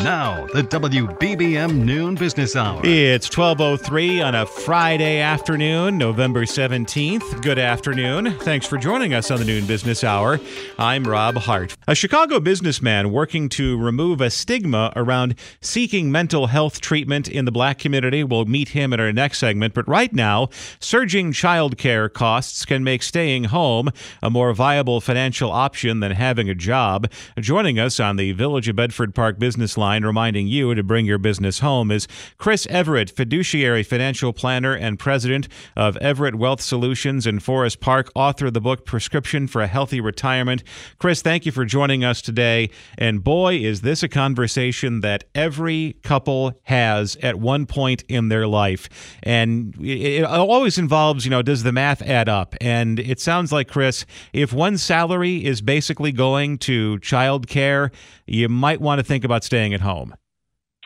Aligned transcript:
Now, 0.00 0.46
the 0.52 0.62
WBBM 0.62 1.84
Noon 1.84 2.16
Business 2.16 2.56
Hour. 2.56 2.80
It's 2.84 3.28
12:03 3.28 4.20
on 4.20 4.34
a 4.34 4.44
Friday 4.44 5.20
afternoon, 5.20 5.96
November 5.96 6.44
17th. 6.44 7.40
Good 7.40 7.60
afternoon. 7.60 8.32
Thanks 8.40 8.66
for 8.66 8.76
joining 8.76 9.14
us 9.14 9.30
on 9.30 9.38
the 9.38 9.44
Noon 9.44 9.66
Business 9.66 10.02
Hour. 10.02 10.40
I'm 10.80 11.04
Rob 11.04 11.36
Hart. 11.36 11.76
A 11.86 11.94
Chicago 11.94 12.40
businessman 12.40 13.12
working 13.12 13.48
to 13.50 13.78
remove 13.78 14.20
a 14.20 14.30
stigma 14.30 14.92
around 14.96 15.36
seeking 15.60 16.10
mental 16.10 16.48
health 16.48 16.80
treatment 16.80 17.28
in 17.28 17.44
the 17.44 17.52
black 17.52 17.78
community. 17.78 18.24
We'll 18.24 18.46
meet 18.46 18.70
him 18.70 18.92
in 18.92 18.98
our 18.98 19.12
next 19.12 19.38
segment, 19.38 19.74
but 19.74 19.88
right 19.88 20.12
now, 20.12 20.48
surging 20.80 21.32
childcare 21.32 22.12
costs 22.12 22.64
can 22.64 22.82
make 22.82 23.04
staying 23.04 23.44
home 23.44 23.90
a 24.20 24.28
more 24.28 24.52
viable 24.52 25.00
financial 25.00 25.52
option 25.52 26.00
than 26.00 26.10
having 26.10 26.50
a 26.50 26.54
job. 26.54 27.08
Joining 27.38 27.78
us 27.78 28.00
on 28.00 28.16
the 28.16 28.32
Village 28.32 28.68
of 28.68 28.74
Bedford 28.74 29.14
Park 29.14 29.38
business 29.38 29.78
line 29.78 29.83
reminding 30.04 30.48
you 30.48 30.74
to 30.74 30.82
bring 30.82 31.06
your 31.06 31.18
business 31.18 31.60
home 31.60 31.90
is 31.90 32.08
Chris 32.38 32.66
Everett, 32.70 33.10
fiduciary 33.10 33.82
financial 33.82 34.32
planner 34.32 34.74
and 34.74 34.98
president 34.98 35.48
of 35.76 35.96
Everett 35.98 36.34
Wealth 36.34 36.60
Solutions 36.60 37.26
in 37.26 37.38
Forest 37.40 37.80
Park, 37.80 38.10
author 38.14 38.46
of 38.46 38.54
the 38.54 38.60
book 38.60 38.86
Prescription 38.86 39.46
for 39.46 39.60
a 39.60 39.66
Healthy 39.66 40.00
Retirement. 40.00 40.64
Chris, 40.98 41.22
thank 41.22 41.46
you 41.46 41.52
for 41.52 41.64
joining 41.64 42.04
us 42.04 42.22
today. 42.22 42.70
And 42.96 43.22
boy, 43.22 43.56
is 43.56 43.82
this 43.82 44.02
a 44.02 44.08
conversation 44.08 45.00
that 45.00 45.24
every 45.34 45.96
couple 46.02 46.58
has 46.64 47.16
at 47.16 47.38
one 47.38 47.66
point 47.66 48.04
in 48.08 48.28
their 48.28 48.46
life. 48.46 48.88
And 49.22 49.74
it 49.80 50.24
always 50.24 50.78
involves, 50.78 51.24
you 51.24 51.30
know, 51.30 51.42
does 51.42 51.62
the 51.62 51.72
math 51.72 52.02
add 52.02 52.28
up? 52.28 52.54
And 52.60 52.98
it 52.98 53.20
sounds 53.20 53.52
like, 53.52 53.68
Chris, 53.68 54.06
if 54.32 54.52
one 54.52 54.78
salary 54.78 55.44
is 55.44 55.60
basically 55.60 56.12
going 56.12 56.58
to 56.58 56.98
child 57.00 57.46
care, 57.46 57.90
you 58.26 58.48
might 58.48 58.80
want 58.80 58.98
to 59.00 59.04
think 59.04 59.24
about 59.24 59.44
staying 59.44 59.73
at 59.74 59.80
home. 59.80 60.14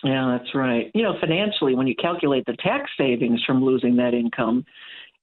Yeah, 0.05 0.39
that's 0.39 0.55
right. 0.55 0.91
You 0.94 1.03
know, 1.03 1.14
financially, 1.20 1.75
when 1.75 1.86
you 1.86 1.94
calculate 1.97 2.47
the 2.47 2.56
tax 2.62 2.91
savings 2.97 3.42
from 3.45 3.64
losing 3.64 3.97
that 3.97 4.14
income, 4.14 4.64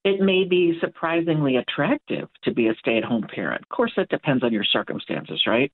it 0.05 0.21
may 0.21 0.43
be 0.43 0.77
surprisingly 0.79 1.55
attractive 1.55 2.27
to 2.43 2.53
be 2.53 2.67
a 2.67 2.75
stay 2.75 2.97
at 2.97 3.03
home 3.03 3.25
parent. 3.33 3.63
Of 3.63 3.69
course, 3.69 3.91
that 3.97 4.09
depends 4.09 4.43
on 4.43 4.53
your 4.53 4.63
circumstances, 4.63 5.41
right? 5.47 5.71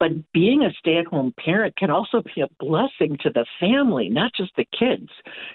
But 0.00 0.10
being 0.32 0.64
a 0.64 0.72
stay 0.80 0.96
at 0.96 1.06
home 1.06 1.32
parent 1.38 1.76
can 1.76 1.88
also 1.88 2.20
be 2.34 2.40
a 2.40 2.48
blessing 2.58 3.16
to 3.22 3.30
the 3.30 3.46
family, 3.60 4.08
not 4.08 4.32
just 4.36 4.50
the 4.56 4.66
kids. 4.76 5.08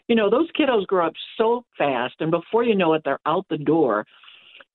You 0.07 0.15
know, 0.15 0.29
those 0.29 0.49
kiddos 0.57 0.87
grow 0.87 1.07
up 1.07 1.13
so 1.37 1.65
fast, 1.77 2.15
and 2.21 2.31
before 2.31 2.63
you 2.63 2.73
know 2.73 2.93
it, 2.93 3.01
they're 3.03 3.19
out 3.25 3.45
the 3.49 3.57
door. 3.57 4.05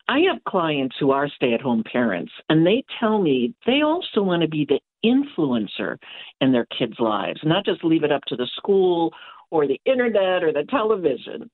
I 0.06 0.18
have 0.30 0.44
clients 0.46 0.96
who 1.00 1.12
are 1.12 1.28
stay 1.28 1.54
at 1.54 1.62
home 1.62 1.82
parents, 1.90 2.32
and 2.50 2.66
they 2.66 2.84
tell 3.00 3.22
me 3.22 3.54
they 3.64 3.80
also 3.80 4.22
want 4.22 4.42
to 4.42 4.48
be 4.48 4.66
the 4.66 4.80
influencer 5.04 5.98
in 6.40 6.52
their 6.52 6.66
kids' 6.76 6.98
lives, 6.98 7.40
not 7.44 7.64
just 7.64 7.84
leave 7.84 8.04
it 8.04 8.12
up 8.12 8.22
to 8.28 8.36
the 8.36 8.48
school 8.56 9.12
or 9.50 9.66
the 9.66 9.80
internet 9.84 10.42
or 10.42 10.52
the 10.52 10.64
television. 10.70 11.50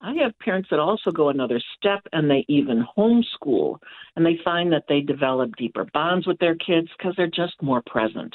I 0.00 0.14
have 0.22 0.38
parents 0.38 0.68
that 0.70 0.78
also 0.78 1.10
go 1.10 1.30
another 1.30 1.60
step 1.76 2.00
and 2.12 2.30
they 2.30 2.44
even 2.48 2.86
homeschool 2.96 3.78
and 4.14 4.24
they 4.24 4.38
find 4.44 4.70
that 4.72 4.84
they 4.88 5.00
develop 5.00 5.56
deeper 5.56 5.86
bonds 5.92 6.26
with 6.26 6.38
their 6.38 6.54
kids 6.54 6.88
because 6.96 7.14
they're 7.16 7.26
just 7.26 7.60
more 7.62 7.82
present. 7.86 8.34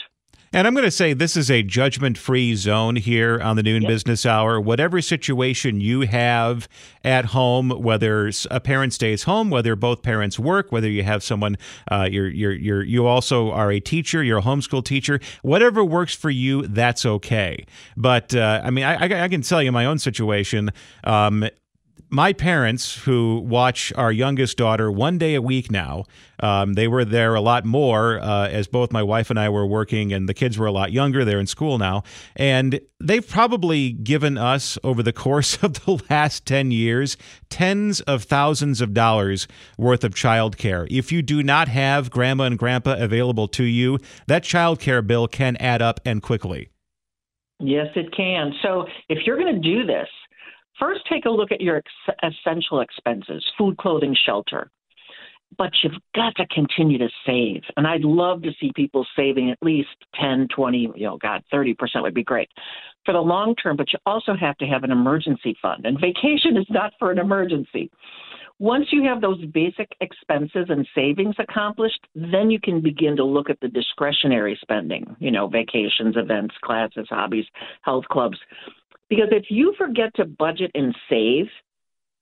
And 0.54 0.68
I'm 0.68 0.74
going 0.74 0.84
to 0.84 0.92
say 0.92 1.14
this 1.14 1.38
is 1.38 1.50
a 1.50 1.64
judgment 1.64 2.18
free 2.18 2.56
zone 2.56 2.98
here 2.98 3.40
on 3.40 3.56
the 3.56 3.64
Noon 3.64 3.84
yep. 3.84 3.90
Business 3.90 4.26
Hour. 4.26 4.60
Whatever 4.60 5.02
situation 5.02 5.80
you 5.80 6.02
have 6.02 6.68
at 7.06 7.24
home, 7.26 7.70
whether 7.70 8.30
a 8.50 8.60
parent 8.60 8.92
stays 8.92 9.24
home, 9.24 9.50
whether 9.50 9.78
both 9.78 10.02
parents 10.02 10.38
work, 10.38 10.70
whether 10.70 10.90
you 10.90 11.04
have 11.04 11.24
someone, 11.24 11.58
uh, 11.90 12.10
you're, 12.12 12.28
you're, 12.28 12.52
you're, 12.52 12.84
you 12.84 13.08
also 13.08 13.50
are 13.52 13.72
a 13.72 13.80
teacher, 13.80 14.22
you're 14.22 14.40
a 14.40 14.42
homeschool 14.42 14.84
teacher, 14.84 15.22
whatever 15.42 15.86
works 15.86 16.14
for 16.14 16.30
you, 16.30 16.68
that's 16.68 17.06
okay. 17.06 17.66
But 17.96 18.36
uh, 18.36 18.60
I 18.62 18.72
mean, 18.72 18.84
I, 18.84 19.24
I, 19.24 19.28
can 19.30 19.44
tell 19.44 19.64
you 19.64 19.72
my 19.72 19.86
own 19.86 20.00
situation. 20.00 20.72
Um, 21.06 21.48
my 22.12 22.34
parents, 22.34 22.94
who 22.94 23.40
watch 23.40 23.94
our 23.96 24.12
youngest 24.12 24.58
daughter 24.58 24.92
one 24.92 25.18
day 25.18 25.34
a 25.36 25.42
week 25.42 25.72
now, 25.72 26.04
um, 26.42 26.74
they 26.74 26.88
were 26.88 27.06
there 27.06 27.36
a 27.36 27.42
lot 27.42 27.64
more 27.64 28.20
uh, 28.20 28.50
as 28.50 28.68
both 28.68 28.92
my 28.92 29.02
wife 29.02 29.30
and 29.30 29.40
I 29.40 29.48
were 29.48 29.66
working, 29.66 30.12
and 30.12 30.28
the 30.28 30.34
kids 30.34 30.58
were 30.58 30.66
a 30.66 30.72
lot 30.72 30.92
younger. 30.92 31.24
They're 31.24 31.40
in 31.40 31.48
school 31.48 31.78
now. 31.78 32.04
And 32.36 32.82
they've 33.00 33.26
probably 33.26 33.94
given 33.94 34.38
us, 34.38 34.78
over 34.84 35.02
the 35.02 35.14
course 35.28 35.64
of 35.64 35.86
the 35.86 36.04
last 36.10 36.46
10 36.46 36.72
years, 36.72 37.16
tens 37.50 38.02
of 38.02 38.24
thousands 38.24 38.82
of 38.82 38.94
dollars 38.94 39.48
worth 39.78 40.04
of 40.04 40.14
childcare. 40.14 40.88
If 40.92 41.14
you 41.14 41.22
do 41.22 41.42
not 41.42 41.70
have 41.70 42.12
grandma 42.12 42.44
and 42.44 42.60
grandpa 42.60 42.96
available 43.00 43.48
to 43.50 43.64
you, 43.64 44.00
that 44.28 44.44
childcare 44.44 45.06
bill 45.06 45.30
can 45.30 45.56
add 45.58 45.82
up 45.82 46.02
and 46.04 46.22
quickly. 46.22 46.70
Yes, 47.62 47.88
it 47.96 48.14
can. 48.16 48.54
So 48.62 48.86
if 49.08 49.20
you're 49.26 49.38
going 49.38 49.54
to 49.56 49.62
do 49.62 49.86
this, 49.86 50.08
First, 50.80 51.02
take 51.10 51.26
a 51.26 51.30
look 51.30 51.52
at 51.52 51.62
your 51.62 51.78
ex- 51.78 52.18
essential 52.24 52.82
expenses 52.82 53.46
food, 53.58 53.78
clothing, 53.78 54.16
shelter. 54.26 54.70
But 55.58 55.72
you've 55.84 56.00
got 56.16 56.34
to 56.36 56.48
continue 56.48 56.98
to 56.98 57.10
save. 57.26 57.62
And 57.76 57.86
I'd 57.86 58.06
love 58.06 58.42
to 58.44 58.52
see 58.60 58.72
people 58.74 59.06
saving 59.18 59.52
at 59.52 59.58
least 59.62 59.90
10, 60.20 60.48
20, 60.56 60.94
you 60.96 61.04
know, 61.04 61.18
God, 61.18 61.44
30% 61.54 61.76
would 61.98 62.14
be 62.14 62.24
great 62.24 62.50
for 63.06 63.14
the 63.14 63.20
long 63.20 63.56
term. 63.56 63.76
But 63.76 63.92
you 63.92 64.00
also 64.06 64.34
have 64.34 64.58
to 64.58 64.66
have 64.66 64.86
an 64.86 64.92
emergency 64.92 65.58
fund. 65.62 65.86
And 65.86 66.00
vacation 66.00 66.56
is 66.58 66.68
not 66.70 66.94
for 66.98 67.12
an 67.12 67.20
emergency. 67.20 67.92
Once 68.62 68.86
you 68.92 69.04
have 69.04 69.22
those 69.22 69.44
basic 69.46 69.90
expenses 70.02 70.68
and 70.70 70.88
savings 70.94 71.34
accomplished, 71.40 72.00
then 72.14 72.52
you 72.52 72.60
can 72.60 72.80
begin 72.80 73.16
to 73.16 73.24
look 73.24 73.50
at 73.50 73.60
the 73.60 73.68
discretionary 73.68 74.56
spending, 74.62 75.04
you 75.20 75.32
know, 75.32 75.48
vacations, 75.48 76.16
events, 76.16 76.54
classes, 76.64 77.08
hobbies, 77.10 77.46
health 77.82 78.06
clubs. 78.12 78.38
Because 79.12 79.28
if 79.32 79.48
you 79.50 79.74
forget 79.78 80.16
to 80.16 80.24
budget 80.24 80.72
and 80.74 80.96
save, 81.10 81.48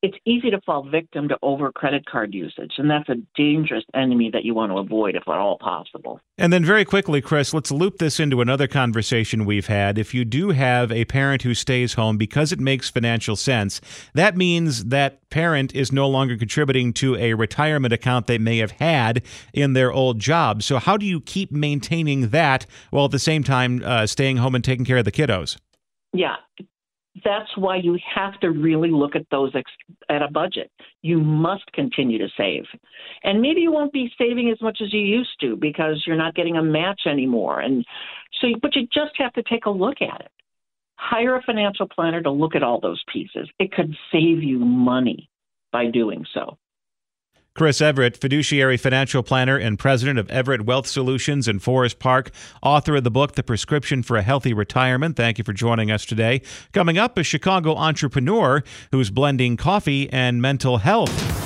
it's 0.01 0.17
easy 0.25 0.49
to 0.49 0.59
fall 0.61 0.89
victim 0.89 1.27
to 1.27 1.37
over 1.43 1.71
credit 1.71 2.03
card 2.07 2.33
usage, 2.33 2.71
and 2.79 2.89
that's 2.89 3.07
a 3.09 3.17
dangerous 3.35 3.83
enemy 3.93 4.31
that 4.33 4.43
you 4.43 4.55
want 4.55 4.71
to 4.71 4.79
avoid 4.79 5.15
if 5.15 5.21
at 5.27 5.37
all 5.37 5.59
possible. 5.59 6.19
And 6.39 6.51
then, 6.51 6.65
very 6.65 6.85
quickly, 6.85 7.21
Chris, 7.21 7.53
let's 7.53 7.69
loop 7.69 7.99
this 7.99 8.19
into 8.19 8.41
another 8.41 8.67
conversation 8.67 9.45
we've 9.45 9.67
had. 9.67 9.99
If 9.99 10.15
you 10.15 10.25
do 10.25 10.49
have 10.49 10.91
a 10.91 11.05
parent 11.05 11.43
who 11.43 11.53
stays 11.53 11.93
home 11.93 12.17
because 12.17 12.51
it 12.51 12.59
makes 12.59 12.89
financial 12.89 13.35
sense, 13.35 13.81
that 14.15 14.35
means 14.35 14.85
that 14.85 15.29
parent 15.29 15.75
is 15.75 15.91
no 15.91 16.09
longer 16.09 16.37
contributing 16.37 16.91
to 16.93 17.15
a 17.17 17.35
retirement 17.35 17.93
account 17.93 18.25
they 18.25 18.39
may 18.39 18.57
have 18.57 18.71
had 18.71 19.21
in 19.53 19.73
their 19.73 19.91
old 19.91 20.17
job. 20.17 20.63
So, 20.63 20.79
how 20.79 20.97
do 20.97 21.05
you 21.05 21.21
keep 21.21 21.51
maintaining 21.51 22.29
that 22.29 22.65
while 22.89 23.05
at 23.05 23.11
the 23.11 23.19
same 23.19 23.43
time 23.43 23.83
uh, 23.85 24.07
staying 24.07 24.37
home 24.37 24.55
and 24.55 24.63
taking 24.63 24.85
care 24.85 24.97
of 24.97 25.05
the 25.05 25.11
kiddos? 25.11 25.55
Yeah, 26.13 26.37
that's 27.23 27.49
why 27.57 27.77
you 27.77 27.97
have 28.15 28.39
to 28.39 28.51
really 28.51 28.91
look 28.91 29.15
at 29.15 29.25
those 29.31 29.51
ex- 29.55 29.71
at 30.09 30.21
a 30.21 30.29
budget. 30.29 30.71
You 31.01 31.19
must 31.19 31.69
continue 31.73 32.17
to 32.17 32.27
save. 32.37 32.63
And 33.23 33.41
maybe 33.41 33.61
you 33.61 33.71
won't 33.71 33.93
be 33.93 34.11
saving 34.17 34.49
as 34.51 34.61
much 34.61 34.79
as 34.81 34.93
you 34.93 35.01
used 35.01 35.39
to 35.41 35.55
because 35.55 36.03
you're 36.05 36.15
not 36.15 36.35
getting 36.35 36.57
a 36.57 36.63
match 36.63 37.01
anymore. 37.05 37.61
And 37.61 37.85
so, 38.39 38.47
but 38.61 38.75
you 38.75 38.87
just 38.93 39.11
have 39.17 39.33
to 39.33 39.43
take 39.43 39.65
a 39.65 39.71
look 39.71 40.01
at 40.01 40.21
it. 40.21 40.31
Hire 40.95 41.35
a 41.35 41.41
financial 41.41 41.87
planner 41.87 42.21
to 42.21 42.31
look 42.31 42.55
at 42.55 42.63
all 42.63 42.79
those 42.79 43.01
pieces. 43.11 43.49
It 43.57 43.71
could 43.71 43.95
save 44.11 44.43
you 44.43 44.59
money 44.59 45.29
by 45.71 45.89
doing 45.89 46.25
so. 46.33 46.57
Chris 47.59 47.81
Everett, 47.81 48.15
fiduciary 48.15 48.77
financial 48.77 49.21
planner 49.21 49.57
and 49.57 49.77
president 49.77 50.17
of 50.17 50.29
Everett 50.29 50.61
Wealth 50.61 50.87
Solutions 50.87 51.45
in 51.45 51.59
Forest 51.59 51.99
Park, 51.99 52.31
author 52.63 52.95
of 52.95 53.03
the 53.03 53.11
book, 53.11 53.33
The 53.35 53.43
Prescription 53.43 54.01
for 54.01 54.15
a 54.15 54.21
Healthy 54.21 54.53
Retirement. 54.53 55.17
Thank 55.17 55.37
you 55.39 55.43
for 55.43 55.51
joining 55.51 55.91
us 55.91 56.05
today. 56.05 56.41
Coming 56.71 56.97
up, 56.97 57.17
a 57.17 57.23
Chicago 57.23 57.75
entrepreneur 57.75 58.63
who's 58.93 59.09
blending 59.09 59.57
coffee 59.57 60.09
and 60.09 60.41
mental 60.41 60.77
health. 60.77 61.38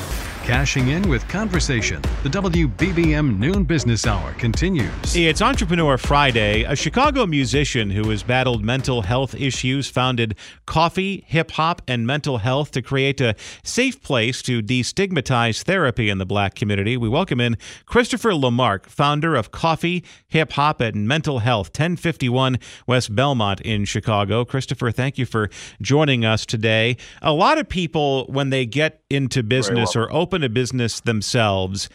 Cashing 0.43 0.89
in 0.89 1.07
with 1.07 1.25
conversation. 1.29 2.01
The 2.21 2.27
WBBM 2.27 3.39
Noon 3.39 3.63
Business 3.63 4.05
Hour 4.05 4.33
continues. 4.33 5.15
It's 5.15 5.41
Entrepreneur 5.41 5.97
Friday. 5.97 6.63
A 6.63 6.75
Chicago 6.75 7.25
musician 7.25 7.89
who 7.89 8.09
has 8.09 8.23
battled 8.23 8.61
mental 8.61 9.03
health 9.03 9.33
issues 9.35 9.87
founded 9.87 10.35
Coffee, 10.65 11.23
Hip 11.27 11.51
Hop, 11.51 11.81
and 11.87 12.05
Mental 12.05 12.39
Health 12.39 12.71
to 12.71 12.81
create 12.81 13.21
a 13.21 13.35
safe 13.63 14.01
place 14.01 14.41
to 14.41 14.61
destigmatize 14.61 15.63
therapy 15.63 16.09
in 16.09 16.17
the 16.17 16.25
black 16.25 16.55
community. 16.55 16.97
We 16.97 17.07
welcome 17.07 17.39
in 17.39 17.55
Christopher 17.85 18.31
LeMark, 18.31 18.87
founder 18.87 19.35
of 19.37 19.51
Coffee, 19.51 20.03
Hip 20.27 20.51
Hop, 20.51 20.81
and 20.81 21.07
Mental 21.07 21.39
Health, 21.39 21.67
1051 21.67 22.59
West 22.85 23.15
Belmont 23.15 23.61
in 23.61 23.85
Chicago. 23.85 24.43
Christopher, 24.43 24.91
thank 24.91 25.17
you 25.17 25.25
for 25.25 25.49
joining 25.81 26.25
us 26.25 26.45
today. 26.45 26.97
A 27.21 27.31
lot 27.31 27.57
of 27.57 27.69
people, 27.69 28.25
when 28.27 28.49
they 28.49 28.65
get 28.65 29.03
into 29.09 29.41
business 29.41 29.95
or 29.95 30.11
open 30.11 30.32
a 30.41 30.49
business 30.49 31.01
themselves, 31.01 31.89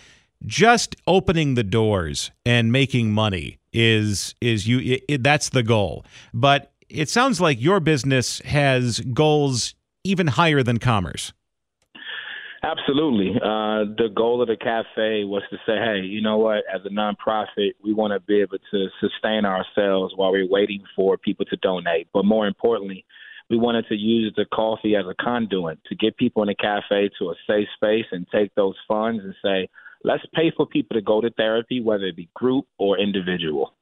just 0.46 0.94
opening 1.06 1.54
the 1.54 1.64
doors 1.64 2.30
and 2.44 2.70
making 2.70 3.10
money 3.10 3.58
is 3.72 4.34
is 4.40 4.68
you 4.68 4.78
it, 4.78 5.04
it, 5.08 5.22
that's 5.22 5.48
the 5.48 5.62
goal. 5.62 6.04
But 6.32 6.72
it 6.88 7.08
sounds 7.08 7.40
like 7.40 7.60
your 7.60 7.80
business 7.80 8.40
has 8.40 9.00
goals 9.00 9.74
even 10.04 10.26
higher 10.26 10.62
than 10.62 10.78
commerce. 10.78 11.32
Absolutely. 12.62 13.36
Uh, 13.36 13.86
the 13.96 14.08
goal 14.14 14.42
of 14.42 14.48
the 14.48 14.56
cafe 14.56 15.22
was 15.22 15.42
to 15.50 15.56
say, 15.64 15.76
hey, 15.76 16.00
you 16.04 16.20
know 16.20 16.38
what? 16.38 16.64
As 16.72 16.80
a 16.84 16.88
nonprofit, 16.88 17.74
we 17.82 17.94
want 17.94 18.12
to 18.12 18.20
be 18.20 18.40
able 18.40 18.58
to 18.72 18.88
sustain 19.00 19.44
ourselves 19.44 20.12
while 20.16 20.32
we're 20.32 20.48
waiting 20.48 20.82
for 20.96 21.16
people 21.16 21.44
to 21.46 21.56
donate. 21.56 22.08
But 22.12 22.24
more 22.24 22.48
importantly, 22.48 23.04
we 23.50 23.56
wanted 23.56 23.86
to 23.88 23.94
use 23.94 24.32
the 24.36 24.44
coffee 24.52 24.94
as 24.96 25.06
a 25.06 25.14
conduit 25.22 25.78
to 25.86 25.94
get 25.94 26.16
people 26.16 26.42
in 26.42 26.48
the 26.48 26.54
cafe 26.54 27.10
to 27.18 27.30
a 27.30 27.34
safe 27.46 27.68
space 27.76 28.06
and 28.12 28.26
take 28.32 28.54
those 28.54 28.76
funds 28.86 29.22
and 29.24 29.34
say, 29.42 29.68
let's 30.04 30.24
pay 30.34 30.52
for 30.54 30.66
people 30.66 30.94
to 30.94 31.02
go 31.02 31.20
to 31.20 31.30
therapy, 31.30 31.80
whether 31.80 32.04
it 32.04 32.16
be 32.16 32.28
group 32.34 32.66
or 32.78 32.98
individual. 32.98 33.74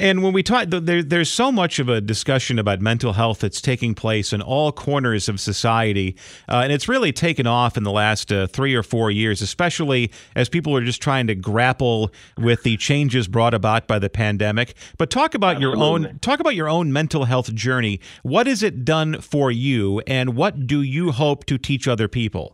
And 0.00 0.24
when 0.24 0.32
we 0.32 0.42
talk, 0.42 0.66
there, 0.70 1.04
there's 1.04 1.30
so 1.30 1.52
much 1.52 1.78
of 1.78 1.88
a 1.88 2.00
discussion 2.00 2.58
about 2.58 2.80
mental 2.80 3.12
health 3.12 3.38
that's 3.40 3.60
taking 3.60 3.94
place 3.94 4.32
in 4.32 4.42
all 4.42 4.72
corners 4.72 5.28
of 5.28 5.38
society. 5.38 6.16
Uh, 6.48 6.62
and 6.64 6.72
it's 6.72 6.88
really 6.88 7.12
taken 7.12 7.46
off 7.46 7.76
in 7.76 7.84
the 7.84 7.92
last 7.92 8.32
uh, 8.32 8.48
three 8.48 8.74
or 8.74 8.82
four 8.82 9.12
years, 9.12 9.40
especially 9.40 10.10
as 10.34 10.48
people 10.48 10.74
are 10.76 10.84
just 10.84 11.00
trying 11.00 11.28
to 11.28 11.36
grapple 11.36 12.10
with 12.36 12.64
the 12.64 12.76
changes 12.76 13.28
brought 13.28 13.54
about 13.54 13.86
by 13.86 14.00
the 14.00 14.10
pandemic. 14.10 14.74
But 14.98 15.10
talk 15.10 15.34
about 15.34 15.56
Absolutely. 15.56 15.80
your 15.80 15.86
own 15.86 16.18
talk 16.18 16.40
about 16.40 16.56
your 16.56 16.68
own 16.68 16.92
mental 16.92 17.24
health 17.26 17.54
journey. 17.54 18.00
What 18.24 18.48
has 18.48 18.64
it 18.64 18.84
done 18.84 19.20
for 19.20 19.52
you, 19.52 20.00
and 20.08 20.34
what 20.34 20.66
do 20.66 20.82
you 20.82 21.12
hope 21.12 21.44
to 21.46 21.56
teach 21.56 21.86
other 21.86 22.08
people? 22.08 22.53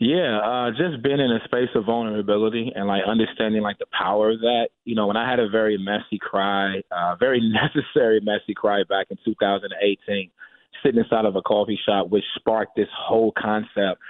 Yeah, 0.00 0.38
uh, 0.38 0.70
just 0.70 1.02
being 1.02 1.20
in 1.20 1.30
a 1.30 1.44
space 1.44 1.68
of 1.74 1.84
vulnerability 1.84 2.72
and 2.74 2.88
like 2.88 3.02
understanding 3.06 3.60
like 3.60 3.78
the 3.78 3.86
power 3.92 4.30
of 4.30 4.40
that. 4.40 4.68
You 4.86 4.94
know, 4.94 5.06
when 5.06 5.18
I 5.18 5.28
had 5.28 5.38
a 5.38 5.46
very 5.46 5.76
messy 5.76 6.18
cry, 6.18 6.80
uh, 6.90 7.16
very 7.20 7.38
necessary 7.52 8.18
messy 8.20 8.54
cry 8.54 8.82
back 8.88 9.08
in 9.10 9.18
2018, 9.22 10.30
sitting 10.82 10.98
inside 10.98 11.26
of 11.26 11.36
a 11.36 11.42
coffee 11.42 11.78
shop, 11.84 12.08
which 12.08 12.24
sparked 12.34 12.76
this 12.76 12.88
whole 12.96 13.30
concept. 13.38 14.00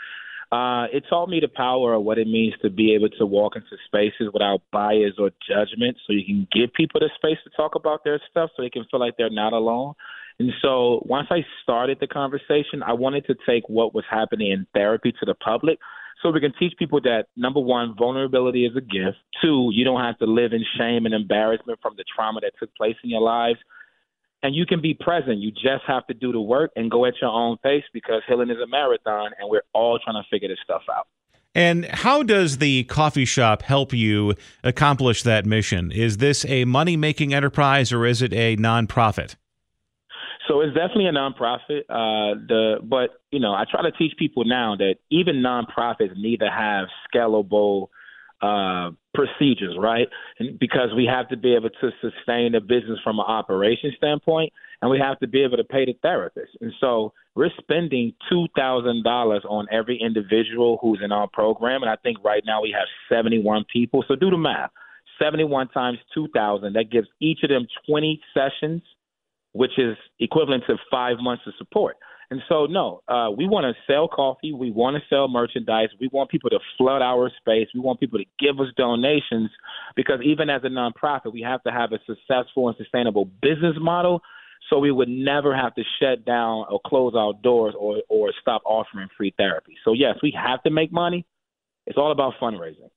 Uh, 0.52 0.86
it 0.92 1.04
taught 1.10 1.28
me 1.28 1.40
the 1.40 1.48
power 1.48 1.94
of 1.94 2.04
what 2.04 2.18
it 2.18 2.28
means 2.28 2.54
to 2.62 2.70
be 2.70 2.94
able 2.94 3.08
to 3.08 3.26
walk 3.26 3.56
into 3.56 3.76
spaces 3.86 4.30
without 4.32 4.62
bias 4.70 5.14
or 5.18 5.30
judgment, 5.48 5.96
so 6.06 6.12
you 6.12 6.24
can 6.24 6.46
give 6.52 6.72
people 6.72 7.00
the 7.00 7.10
space 7.16 7.38
to 7.42 7.50
talk 7.56 7.74
about 7.74 8.04
their 8.04 8.20
stuff, 8.30 8.50
so 8.56 8.62
they 8.62 8.70
can 8.70 8.84
feel 8.92 9.00
like 9.00 9.16
they're 9.16 9.28
not 9.28 9.52
alone. 9.52 9.94
And 10.40 10.52
so 10.62 11.02
once 11.04 11.28
I 11.30 11.44
started 11.62 11.98
the 12.00 12.06
conversation, 12.06 12.82
I 12.82 12.94
wanted 12.94 13.26
to 13.26 13.36
take 13.46 13.68
what 13.68 13.94
was 13.94 14.04
happening 14.10 14.50
in 14.50 14.66
therapy 14.72 15.12
to 15.12 15.26
the 15.26 15.34
public 15.34 15.78
so 16.22 16.30
we 16.30 16.40
can 16.40 16.54
teach 16.58 16.72
people 16.78 16.98
that 17.02 17.26
number 17.36 17.60
one, 17.60 17.94
vulnerability 17.94 18.64
is 18.64 18.74
a 18.74 18.80
gift. 18.80 19.18
Two, 19.42 19.68
you 19.70 19.84
don't 19.84 20.00
have 20.00 20.18
to 20.18 20.24
live 20.24 20.54
in 20.54 20.64
shame 20.78 21.04
and 21.04 21.14
embarrassment 21.14 21.78
from 21.82 21.92
the 21.98 22.04
trauma 22.16 22.40
that 22.40 22.52
took 22.58 22.74
place 22.74 22.96
in 23.04 23.10
your 23.10 23.20
lives. 23.20 23.58
And 24.42 24.54
you 24.54 24.64
can 24.64 24.80
be 24.80 24.94
present. 24.94 25.40
You 25.40 25.50
just 25.50 25.84
have 25.86 26.06
to 26.06 26.14
do 26.14 26.32
the 26.32 26.40
work 26.40 26.70
and 26.74 26.90
go 26.90 27.04
at 27.04 27.20
your 27.20 27.30
own 27.30 27.58
pace 27.58 27.84
because 27.92 28.22
healing 28.26 28.48
is 28.48 28.56
a 28.64 28.66
marathon 28.66 29.32
and 29.38 29.50
we're 29.50 29.64
all 29.74 29.98
trying 29.98 30.22
to 30.22 30.26
figure 30.30 30.48
this 30.48 30.58
stuff 30.64 30.82
out. 30.90 31.06
And 31.54 31.84
how 31.84 32.22
does 32.22 32.58
the 32.58 32.84
coffee 32.84 33.26
shop 33.26 33.60
help 33.60 33.92
you 33.92 34.34
accomplish 34.64 35.22
that 35.24 35.44
mission? 35.44 35.92
Is 35.92 36.16
this 36.16 36.46
a 36.46 36.64
money 36.64 36.96
making 36.96 37.34
enterprise 37.34 37.92
or 37.92 38.06
is 38.06 38.22
it 38.22 38.32
a 38.32 38.56
nonprofit? 38.56 39.34
So 40.50 40.62
it's 40.62 40.74
definitely 40.74 41.06
a 41.06 41.12
nonprofit. 41.12 41.82
Uh, 41.88 42.34
the 42.48 42.78
but 42.82 43.10
you 43.30 43.38
know 43.38 43.52
I 43.52 43.64
try 43.70 43.82
to 43.82 43.92
teach 43.92 44.12
people 44.18 44.44
now 44.44 44.74
that 44.76 44.96
even 45.08 45.36
nonprofits 45.36 46.16
need 46.16 46.40
to 46.40 46.50
have 46.50 46.88
scalable 47.06 47.86
uh, 48.42 48.90
procedures, 49.14 49.76
right? 49.78 50.08
And 50.40 50.58
because 50.58 50.88
we 50.96 51.04
have 51.04 51.28
to 51.28 51.36
be 51.36 51.54
able 51.54 51.70
to 51.70 51.90
sustain 52.00 52.52
the 52.52 52.60
business 52.60 52.98
from 53.04 53.20
an 53.20 53.26
operation 53.28 53.92
standpoint, 53.96 54.52
and 54.82 54.90
we 54.90 54.98
have 54.98 55.20
to 55.20 55.28
be 55.28 55.44
able 55.44 55.58
to 55.58 55.64
pay 55.64 55.84
the 55.84 55.94
therapist. 56.02 56.56
And 56.60 56.72
so 56.80 57.12
we're 57.36 57.50
spending 57.60 58.12
two 58.28 58.46
thousand 58.56 59.04
dollars 59.04 59.44
on 59.48 59.68
every 59.70 60.00
individual 60.00 60.78
who's 60.82 60.98
in 61.00 61.12
our 61.12 61.28
program, 61.28 61.82
and 61.82 61.90
I 61.90 61.96
think 62.02 62.16
right 62.24 62.42
now 62.44 62.60
we 62.60 62.74
have 62.76 62.88
seventy-one 63.08 63.66
people. 63.72 64.04
So 64.08 64.16
do 64.16 64.30
the 64.30 64.38
math: 64.38 64.70
seventy-one 65.22 65.68
times 65.68 65.98
two 66.12 66.26
thousand. 66.34 66.72
That 66.72 66.90
gives 66.90 67.06
each 67.20 67.44
of 67.44 67.50
them 67.50 67.68
twenty 67.86 68.20
sessions 68.34 68.82
which 69.52 69.78
is 69.78 69.96
equivalent 70.18 70.64
to 70.66 70.76
five 70.90 71.16
months 71.20 71.42
of 71.46 71.54
support. 71.58 71.96
And 72.30 72.40
so, 72.48 72.66
no, 72.66 73.02
uh, 73.08 73.28
we 73.36 73.48
want 73.48 73.64
to 73.64 73.92
sell 73.92 74.06
coffee. 74.06 74.52
We 74.52 74.70
want 74.70 74.96
to 74.96 75.02
sell 75.08 75.26
merchandise. 75.26 75.88
We 76.00 76.08
want 76.12 76.30
people 76.30 76.48
to 76.50 76.60
flood 76.78 77.02
our 77.02 77.28
space. 77.38 77.66
We 77.74 77.80
want 77.80 77.98
people 77.98 78.20
to 78.20 78.24
give 78.38 78.60
us 78.60 78.68
donations 78.76 79.50
because 79.96 80.20
even 80.22 80.48
as 80.48 80.62
a 80.62 80.68
nonprofit, 80.68 81.32
we 81.32 81.40
have 81.42 81.60
to 81.64 81.72
have 81.72 81.90
a 81.90 81.98
successful 82.06 82.68
and 82.68 82.76
sustainable 82.76 83.24
business 83.42 83.74
model. 83.80 84.22
So 84.68 84.78
we 84.78 84.92
would 84.92 85.08
never 85.08 85.56
have 85.56 85.74
to 85.74 85.82
shut 86.00 86.24
down 86.24 86.66
or 86.70 86.80
close 86.86 87.14
our 87.16 87.32
doors 87.42 87.74
or, 87.76 87.96
or 88.08 88.32
stop 88.40 88.62
offering 88.64 89.08
free 89.16 89.34
therapy. 89.36 89.74
So, 89.84 89.92
yes, 89.92 90.14
we 90.22 90.32
have 90.40 90.62
to 90.62 90.70
make 90.70 90.92
money. 90.92 91.26
It's 91.86 91.98
all 91.98 92.12
about 92.12 92.34
fundraising. 92.40 92.90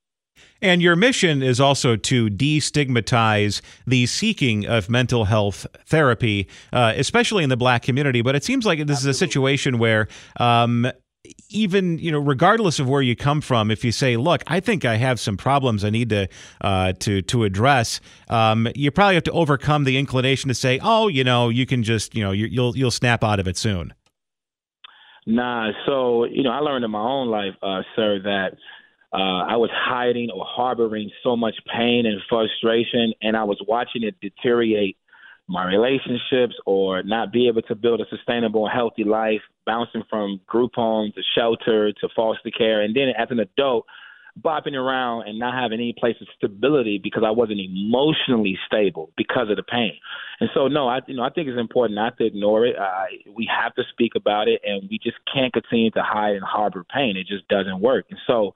And 0.62 0.82
your 0.82 0.96
mission 0.96 1.44
is 1.44 1.60
also 1.60 1.96
to 1.98 2.30
destigmatize 2.30 3.62
the 3.86 4.06
seeking 4.06 4.66
of 4.66 4.90
mental 4.90 5.26
health 5.26 5.68
therapy, 5.86 6.48
uh, 6.72 6.94
especially 6.96 7.44
in 7.44 7.50
the 7.50 7.58
black 7.58 7.84
community. 7.84 8.22
But 8.22 8.36
it 8.36 8.44
seems 8.44 8.66
like 8.66 8.80
this 8.80 8.98
Absolutely. 8.98 9.10
is 9.10 9.16
a 9.16 9.20
situation 9.20 9.78
where 9.78 10.08
um, 10.40 10.90
even 11.50 11.98
you 12.00 12.12
know 12.12 12.20
regardless 12.20 12.80
of 12.80 12.90
where 12.90 13.02
you 13.02 13.16
come 13.16 13.40
from 13.40 13.72
if 13.72 13.86
you 13.86 13.92
say 13.92 14.18
look 14.18 14.44
i 14.48 14.60
think 14.60 14.84
i 14.84 14.98
have 14.98 15.20
some 15.20 15.38
problems 15.38 15.86
i 15.86 15.90
need 15.90 16.10
to 16.10 16.28
uh, 16.62 16.92
to 17.00 17.22
to 17.22 17.46
address 17.46 18.02
um, 18.30 18.68
you 18.76 18.92
probably 18.92 19.16
have 19.16 19.24
to 19.24 19.32
overcome 19.32 19.86
the 19.86 19.98
inclination 19.98 20.50
to 20.50 20.54
say 20.54 20.80
oh 20.84 21.08
you 21.08 21.24
know 21.24 21.48
you 21.48 21.66
can 21.66 21.82
just 21.82 22.14
you 22.14 22.24
know 22.24 22.32
you, 22.32 22.48
you'll 22.48 22.76
you'll 22.76 22.92
snap 22.92 23.24
out 23.24 23.40
of 23.40 23.48
it 23.48 23.56
soon 23.56 23.94
nah 25.26 25.72
so 25.86 26.26
you 26.26 26.44
know 26.44 26.52
i 26.52 26.60
learned 26.60 26.84
in 26.84 26.92
my 26.92 27.00
own 27.00 27.30
life 27.30 27.54
uh, 27.62 27.82
sir 27.96 28.20
that 28.22 28.58
uh, 29.14 29.46
I 29.46 29.58
was 29.58 29.70
hiding 29.72 30.30
or 30.32 30.44
harboring 30.46 31.12
so 31.24 31.36
much 31.36 31.56
pain 31.72 32.06
and 32.06 32.20
frustration, 32.28 33.14
and 33.22 33.38
I 33.38 33.44
was 33.44 33.62
watching 33.68 34.04
it 34.04 34.16
deteriorate 34.22 34.98
my 35.48 35.66
relationships 35.66 36.56
or 36.66 37.04
not 37.04 37.32
be 37.32 37.48
able 37.48 37.62
to 37.64 37.76
build 37.76 38.02
a 38.02 38.06
sustainable, 38.10 38.66
and 38.66 38.74
healthy 38.74 39.04
life, 39.04 39.42
bouncing 39.66 40.04
from 40.10 40.40
group 40.48 40.72
home 40.76 41.12
to 41.16 41.22
shelter 41.38 41.92
to 41.92 42.10
foster 42.16 42.50
care. 42.50 42.82
And 42.82 42.96
then 42.96 43.10
as 43.18 43.28
an 43.30 43.40
adult, 43.40 43.86
bopping 44.42 44.74
around 44.74 45.28
and 45.28 45.38
not 45.38 45.54
having 45.54 45.80
any 45.80 45.94
place 45.94 46.16
of 46.20 46.28
stability 46.36 47.00
because 47.02 47.24
I 47.26 47.32
wasn't 47.32 47.60
emotionally 47.60 48.58
stable 48.66 49.12
because 49.16 49.50
of 49.50 49.58
the 49.58 49.64
pain. 49.64 49.94
And 50.40 50.50
so, 50.54 50.68
no, 50.68 50.88
I 50.88 51.00
you 51.08 51.16
know 51.16 51.24
I 51.24 51.30
think 51.30 51.48
it's 51.48 51.60
important 51.60 51.96
not 51.96 52.18
to 52.18 52.26
ignore 52.26 52.66
it. 52.66 52.76
Uh, 52.78 53.06
we 53.36 53.48
have 53.56 53.76
to 53.76 53.84
speak 53.92 54.14
about 54.16 54.48
it, 54.48 54.62
and 54.66 54.90
we 54.90 54.98
just 54.98 55.18
can't 55.32 55.54
continue 55.54 55.92
to 55.92 56.02
hide 56.02 56.36
and 56.36 56.44
harbor 56.44 56.84
pain. 56.84 57.16
It 57.16 57.28
just 57.28 57.48
doesn't 57.48 57.80
work. 57.80 58.06
And 58.10 58.20
so, 58.26 58.56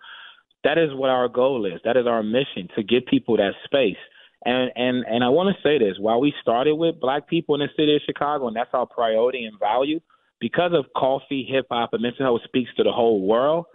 that 0.67 0.77
is 0.77 0.89
what 0.93 1.09
our 1.09 1.29
goal 1.29 1.65
is. 1.65 1.79
That 1.85 1.95
is 1.95 2.05
our 2.05 2.21
mission 2.21 2.67
to 2.75 2.83
give 2.83 3.05
people 3.05 3.37
that 3.37 3.53
space. 3.63 3.95
And 4.43 4.69
and 4.75 5.05
and 5.07 5.23
I 5.23 5.29
want 5.29 5.55
to 5.55 5.61
say 5.63 5.79
this: 5.79 5.95
while 5.97 6.19
we 6.19 6.33
started 6.41 6.75
with 6.75 6.99
Black 6.99 7.27
people 7.29 7.55
in 7.55 7.61
the 7.61 7.69
city 7.77 7.95
of 7.95 8.01
Chicago, 8.05 8.47
and 8.47 8.55
that's 8.55 8.69
our 8.73 8.85
priority 8.85 9.45
and 9.45 9.57
value, 9.57 10.01
because 10.41 10.73
of 10.73 10.85
coffee, 10.95 11.47
hip 11.49 11.67
hop, 11.71 11.93
and 11.93 12.01
mental 12.01 12.25
health 12.25 12.41
speaks 12.43 12.69
to 12.75 12.83
the 12.83 12.91
whole 12.91 13.25
world. 13.25 13.65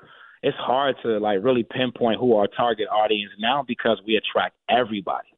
It's 0.42 0.56
hard 0.58 0.96
to 1.02 1.18
like 1.18 1.42
really 1.42 1.62
pinpoint 1.64 2.20
who 2.20 2.36
our 2.36 2.46
target 2.46 2.88
audience 2.88 3.32
now 3.38 3.64
because 3.66 3.98
we 4.06 4.16
attract 4.16 4.56
everybody. 4.68 5.31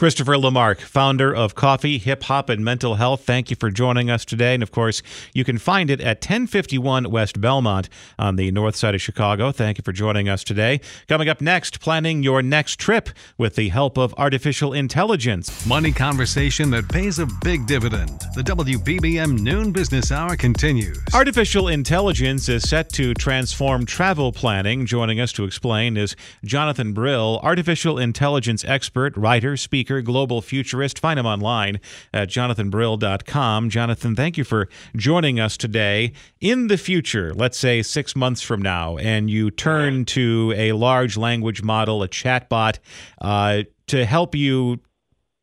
Christopher 0.00 0.36
LeMark, 0.36 0.80
founder 0.80 1.30
of 1.30 1.54
Coffee, 1.54 1.98
Hip 1.98 2.22
Hop, 2.22 2.48
and 2.48 2.64
Mental 2.64 2.94
Health. 2.94 3.22
Thank 3.22 3.50
you 3.50 3.56
for 3.56 3.70
joining 3.70 4.08
us 4.08 4.24
today. 4.24 4.54
And 4.54 4.62
of 4.62 4.70
course, 4.70 5.02
you 5.34 5.44
can 5.44 5.58
find 5.58 5.90
it 5.90 6.00
at 6.00 6.22
1051 6.22 7.10
West 7.10 7.38
Belmont 7.38 7.90
on 8.18 8.36
the 8.36 8.50
north 8.50 8.76
side 8.76 8.94
of 8.94 9.02
Chicago. 9.02 9.52
Thank 9.52 9.76
you 9.76 9.82
for 9.84 9.92
joining 9.92 10.26
us 10.26 10.42
today. 10.42 10.80
Coming 11.06 11.28
up 11.28 11.42
next, 11.42 11.80
planning 11.80 12.22
your 12.22 12.40
next 12.40 12.80
trip 12.80 13.10
with 13.36 13.56
the 13.56 13.68
help 13.68 13.98
of 13.98 14.14
artificial 14.16 14.72
intelligence. 14.72 15.66
Money 15.66 15.92
conversation 15.92 16.70
that 16.70 16.88
pays 16.88 17.18
a 17.18 17.26
big 17.44 17.66
dividend. 17.66 18.22
The 18.34 18.42
WBBM 18.42 19.40
Noon 19.40 19.70
Business 19.70 20.10
Hour 20.10 20.34
continues. 20.34 20.98
Artificial 21.12 21.68
intelligence 21.68 22.48
is 22.48 22.66
set 22.66 22.88
to 22.94 23.12
transform 23.12 23.84
travel 23.84 24.32
planning. 24.32 24.86
Joining 24.86 25.20
us 25.20 25.30
to 25.32 25.44
explain 25.44 25.98
is 25.98 26.16
Jonathan 26.42 26.94
Brill, 26.94 27.38
artificial 27.42 27.98
intelligence 27.98 28.64
expert, 28.64 29.14
writer, 29.14 29.58
speaker 29.58 29.89
global 29.98 30.40
futurist. 30.40 30.98
Find 30.98 31.18
him 31.18 31.26
online 31.26 31.80
at 32.14 32.28
jonathanbrill.com. 32.28 33.70
Jonathan, 33.70 34.14
thank 34.14 34.38
you 34.38 34.44
for 34.44 34.68
joining 34.94 35.40
us 35.40 35.56
today. 35.56 36.12
In 36.40 36.68
the 36.68 36.78
future, 36.78 37.34
let's 37.34 37.58
say 37.58 37.82
six 37.82 38.14
months 38.14 38.42
from 38.42 38.62
now, 38.62 38.96
and 38.98 39.28
you 39.28 39.50
turn 39.50 40.04
to 40.06 40.54
a 40.56 40.72
large 40.72 41.16
language 41.16 41.62
model, 41.62 42.02
a 42.02 42.08
chatbot, 42.08 42.78
uh, 43.20 43.64
to 43.88 44.06
help 44.06 44.34
you 44.34 44.80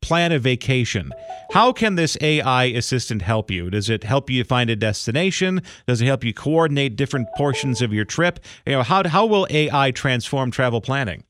plan 0.01 0.32
a 0.32 0.39
vacation. 0.39 1.12
How 1.51 1.72
can 1.72 1.96
this 1.96 2.18
AI 2.22 2.66
assistant 2.66 3.22
help 3.22 3.51
you? 3.51 3.70
Does 3.70 3.89
it 3.89 4.04
help 4.04 4.30
you 4.30 4.44
find 4.44 4.70
a 4.70 4.75
destination? 4.75 5.62
Does 5.86 6.01
it 6.01 6.06
help 6.06 6.24
you 6.24 6.34
coordinate 6.34 6.96
different 6.96 7.27
portions 7.36 7.82
of 7.82 7.94
your 7.94 8.06
trip? 8.06 8.39
You 8.66 8.74
know, 8.74 8.84
how 8.84 9.08
how 9.08 9.25
will 9.25 9.48
AI 9.50 9.92
transform 9.92 10.51
travel 10.51 10.82
planning? 10.82 11.24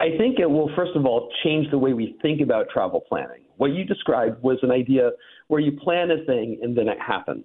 I 0.00 0.16
think 0.16 0.38
it 0.38 0.50
will, 0.50 0.70
first 0.74 0.92
of 0.94 1.04
all, 1.04 1.30
change 1.42 1.70
the 1.70 1.78
way 1.78 1.92
we 1.92 2.16
think 2.22 2.40
about 2.40 2.68
travel 2.70 3.02
planning. 3.08 3.42
What 3.56 3.72
you 3.72 3.84
described 3.84 4.42
was 4.42 4.58
an 4.62 4.70
idea 4.70 5.10
where 5.48 5.60
you 5.60 5.72
plan 5.72 6.10
a 6.10 6.24
thing 6.24 6.58
and 6.62 6.76
then 6.76 6.88
it 6.88 6.98
happens. 7.00 7.44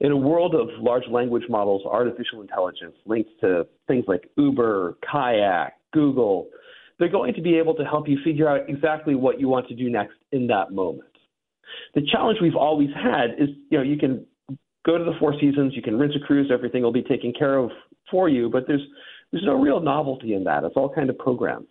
In 0.00 0.10
a 0.10 0.16
world 0.16 0.54
of 0.54 0.68
large 0.80 1.04
language 1.10 1.44
models, 1.48 1.82
artificial 1.86 2.40
intelligence 2.40 2.94
linked 3.06 3.30
to 3.40 3.66
things 3.86 4.04
like 4.08 4.30
Uber, 4.36 4.98
Kayak, 5.10 5.74
Google, 5.92 6.48
they're 6.98 7.08
going 7.08 7.34
to 7.34 7.42
be 7.42 7.56
able 7.56 7.74
to 7.74 7.84
help 7.84 8.08
you 8.08 8.18
figure 8.24 8.48
out 8.48 8.68
exactly 8.68 9.14
what 9.14 9.40
you 9.40 9.48
want 9.48 9.68
to 9.68 9.74
do 9.74 9.90
next 9.90 10.14
in 10.32 10.46
that 10.48 10.72
moment. 10.72 11.10
The 11.94 12.02
challenge 12.12 12.38
we've 12.40 12.56
always 12.56 12.90
had 12.94 13.32
is, 13.38 13.48
you 13.70 13.78
know, 13.78 13.84
you 13.84 13.96
can 13.96 14.26
go 14.84 14.98
to 14.98 15.04
the 15.04 15.14
Four 15.18 15.34
Seasons, 15.40 15.72
you 15.74 15.82
can 15.82 15.98
rent 15.98 16.12
a 16.14 16.20
cruise, 16.20 16.50
everything 16.52 16.82
will 16.82 16.92
be 16.92 17.02
taken 17.02 17.32
care 17.36 17.56
of 17.56 17.70
for 18.10 18.28
you, 18.28 18.50
but 18.50 18.64
there's 18.66 18.82
there's 19.34 19.44
no 19.44 19.60
real 19.60 19.80
novelty 19.80 20.34
in 20.34 20.44
that. 20.44 20.62
It's 20.62 20.76
all 20.76 20.88
kind 20.88 21.10
of 21.10 21.18
programmed. 21.18 21.70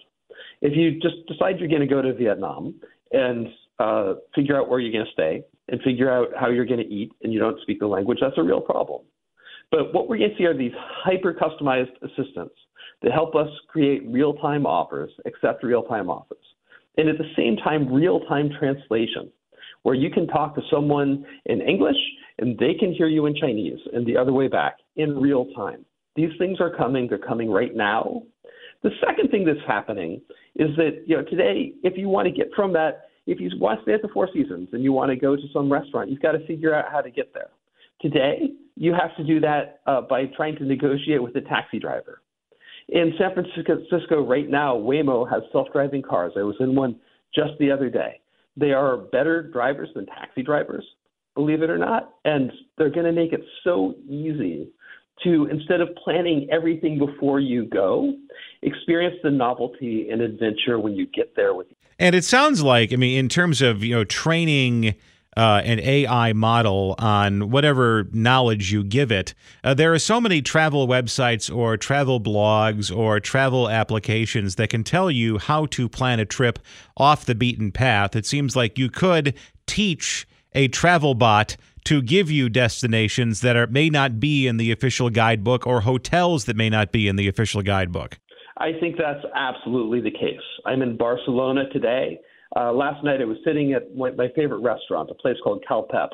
If 0.61 0.75
you 0.75 0.99
just 0.99 1.25
decide 1.29 1.59
you're 1.59 1.69
going 1.69 1.79
to 1.79 1.87
go 1.87 2.01
to 2.01 2.13
Vietnam 2.13 2.75
and 3.13 3.47
uh, 3.79 4.15
figure 4.35 4.59
out 4.59 4.67
where 4.67 4.81
you're 4.81 4.91
going 4.91 5.05
to 5.05 5.11
stay 5.13 5.43
and 5.69 5.81
figure 5.81 6.11
out 6.11 6.27
how 6.37 6.49
you're 6.49 6.65
going 6.65 6.81
to 6.81 6.93
eat 6.93 7.13
and 7.23 7.31
you 7.31 7.39
don't 7.39 7.59
speak 7.61 7.79
the 7.79 7.87
language, 7.87 8.17
that's 8.19 8.37
a 8.37 8.43
real 8.43 8.59
problem. 8.59 9.03
But 9.71 9.93
what 9.93 10.09
we're 10.09 10.17
going 10.17 10.31
to 10.31 10.37
see 10.37 10.43
are 10.43 10.57
these 10.57 10.73
hyper 10.75 11.33
customized 11.33 11.95
assistants 12.01 12.55
that 13.01 13.13
help 13.13 13.33
us 13.33 13.47
create 13.69 14.03
real 14.09 14.33
time 14.33 14.65
offers, 14.65 15.11
accept 15.25 15.63
real 15.63 15.83
time 15.83 16.09
offers, 16.09 16.43
and 16.97 17.07
at 17.07 17.17
the 17.17 17.31
same 17.37 17.55
time, 17.55 17.91
real 17.91 18.19
time 18.21 18.49
translation, 18.59 19.31
where 19.83 19.95
you 19.95 20.09
can 20.11 20.27
talk 20.27 20.53
to 20.55 20.61
someone 20.69 21.25
in 21.45 21.61
English 21.61 21.95
and 22.39 22.57
they 22.59 22.73
can 22.73 22.93
hear 22.93 23.07
you 23.07 23.25
in 23.25 23.35
Chinese 23.35 23.79
and 23.93 24.05
the 24.05 24.17
other 24.17 24.33
way 24.33 24.49
back 24.49 24.79
in 24.97 25.17
real 25.17 25.45
time. 25.55 25.85
These 26.15 26.31
things 26.37 26.59
are 26.59 26.75
coming. 26.75 27.07
They're 27.07 27.17
coming 27.17 27.49
right 27.49 27.75
now. 27.75 28.23
The 28.83 28.91
second 29.05 29.29
thing 29.29 29.45
that's 29.45 29.65
happening 29.65 30.21
is 30.55 30.75
that 30.75 31.03
you 31.05 31.17
know 31.17 31.23
today, 31.23 31.73
if 31.83 31.97
you 31.97 32.09
want 32.09 32.27
to 32.27 32.31
get 32.31 32.49
from 32.55 32.73
that, 32.73 33.09
if 33.25 33.39
you 33.39 33.49
want 33.57 33.79
to 33.79 33.83
stay 33.83 33.93
at 33.93 34.01
the 34.01 34.09
Four 34.09 34.29
Seasons 34.33 34.69
and 34.73 34.83
you 34.83 34.91
want 34.91 35.09
to 35.09 35.15
go 35.15 35.35
to 35.35 35.41
some 35.53 35.71
restaurant, 35.71 36.09
you've 36.09 36.21
got 36.21 36.33
to 36.33 36.45
figure 36.45 36.73
out 36.73 36.91
how 36.91 37.01
to 37.01 37.09
get 37.09 37.33
there. 37.33 37.49
Today, 38.01 38.51
you 38.75 38.93
have 38.93 39.15
to 39.17 39.23
do 39.23 39.39
that 39.39 39.79
uh, 39.87 40.01
by 40.01 40.25
trying 40.35 40.57
to 40.57 40.65
negotiate 40.65 41.23
with 41.23 41.35
a 41.35 41.41
taxi 41.41 41.79
driver. 41.79 42.21
In 42.89 43.13
San 43.17 43.33
Francisco 43.33 44.25
right 44.25 44.49
now, 44.49 44.75
Waymo 44.75 45.29
has 45.29 45.41
self-driving 45.53 46.01
cars. 46.01 46.33
I 46.37 46.41
was 46.41 46.55
in 46.59 46.75
one 46.75 46.99
just 47.33 47.51
the 47.59 47.71
other 47.71 47.89
day. 47.89 48.19
They 48.57 48.73
are 48.73 48.97
better 48.97 49.41
drivers 49.41 49.89
than 49.95 50.05
taxi 50.05 50.43
drivers, 50.43 50.85
believe 51.33 51.61
it 51.61 51.69
or 51.69 51.77
not, 51.77 52.15
and 52.25 52.51
they're 52.77 52.89
going 52.89 53.05
to 53.05 53.13
make 53.13 53.31
it 53.31 53.41
so 53.63 53.95
easy 54.07 54.67
to 55.23 55.45
instead 55.45 55.81
of 55.81 55.89
planning 56.03 56.47
everything 56.51 56.97
before 56.97 57.39
you 57.39 57.65
go, 57.65 58.13
experience 58.61 59.15
the 59.23 59.31
novelty 59.31 60.09
and 60.09 60.21
adventure 60.21 60.79
when 60.79 60.93
you 60.93 61.05
get 61.07 61.35
there 61.35 61.53
with. 61.53 61.67
And 61.99 62.15
it 62.15 62.23
sounds 62.23 62.63
like, 62.63 62.91
I 62.91 62.95
mean, 62.95 63.17
in 63.17 63.29
terms 63.29 63.61
of 63.61 63.83
you 63.83 63.95
know 63.95 64.03
training. 64.03 64.95
Uh, 65.35 65.63
an 65.65 65.79
AI 65.79 66.31
model 66.31 66.93
on 66.99 67.49
whatever 67.49 68.07
knowledge 68.13 68.71
you 68.71 68.83
give 68.83 69.11
it. 69.11 69.33
Uh, 69.63 69.73
there 69.73 69.91
are 69.91 69.97
so 69.97 70.21
many 70.21 70.43
travel 70.43 70.87
websites 70.87 71.51
or 71.51 71.75
travel 71.75 72.21
blogs 72.21 72.95
or 72.95 73.19
travel 73.19 73.67
applications 73.67 74.57
that 74.57 74.69
can 74.69 74.83
tell 74.83 75.09
you 75.09 75.39
how 75.39 75.65
to 75.65 75.89
plan 75.89 76.19
a 76.19 76.25
trip 76.25 76.59
off 76.97 77.25
the 77.25 77.33
beaten 77.33 77.71
path. 77.71 78.15
It 78.15 78.27
seems 78.27 78.55
like 78.55 78.77
you 78.77 78.91
could 78.91 79.33
teach 79.65 80.27
a 80.53 80.67
travel 80.67 81.15
bot 81.15 81.57
to 81.85 82.01
give 82.01 82.31
you 82.31 82.49
destinations 82.49 83.41
that 83.41 83.55
are 83.55 83.67
may 83.67 83.89
not 83.89 84.19
be 84.19 84.47
in 84.47 84.57
the 84.57 84.71
official 84.71 85.09
guidebook 85.09 85.67
or 85.67 85.81
hotels 85.81 86.45
that 86.45 86.55
may 86.55 86.69
not 86.69 86.91
be 86.91 87.07
in 87.07 87.15
the 87.15 87.27
official 87.27 87.61
guidebook. 87.61 88.19
I 88.57 88.71
think 88.79 88.97
that's 88.97 89.25
absolutely 89.35 89.99
the 90.01 90.11
case. 90.11 90.39
I'm 90.65 90.81
in 90.81 90.95
Barcelona 90.97 91.69
today. 91.71 92.19
Uh, 92.55 92.71
last 92.71 93.03
night 93.03 93.19
I 93.19 93.25
was 93.25 93.37
sitting 93.43 93.73
at 93.73 93.95
my 93.95 94.27
favorite 94.35 94.59
restaurant, 94.59 95.09
a 95.09 95.15
place 95.15 95.37
called 95.43 95.63
Cal 95.67 95.83
Pep. 95.83 96.11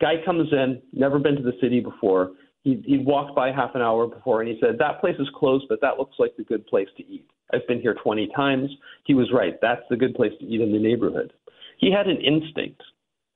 Guy 0.00 0.14
comes 0.24 0.48
in, 0.52 0.80
never 0.92 1.18
been 1.18 1.36
to 1.36 1.42
the 1.42 1.52
city 1.60 1.80
before. 1.80 2.32
He, 2.62 2.82
he 2.86 2.98
walked 2.98 3.36
by 3.36 3.52
half 3.52 3.74
an 3.74 3.82
hour 3.82 4.06
before 4.06 4.40
and 4.40 4.48
he 4.48 4.58
said, 4.60 4.76
That 4.78 5.00
place 5.00 5.16
is 5.18 5.28
closed, 5.36 5.66
but 5.68 5.80
that 5.82 5.98
looks 5.98 6.16
like 6.18 6.34
the 6.36 6.44
good 6.44 6.66
place 6.66 6.88
to 6.96 7.06
eat. 7.06 7.26
I've 7.52 7.66
been 7.68 7.80
here 7.80 7.94
20 8.02 8.30
times. 8.34 8.70
He 9.04 9.14
was 9.14 9.30
right. 9.32 9.54
That's 9.60 9.82
the 9.90 9.96
good 9.96 10.14
place 10.14 10.32
to 10.40 10.46
eat 10.46 10.62
in 10.62 10.72
the 10.72 10.78
neighborhood. 10.78 11.32
He 11.78 11.92
had 11.92 12.06
an 12.06 12.16
instinct 12.16 12.82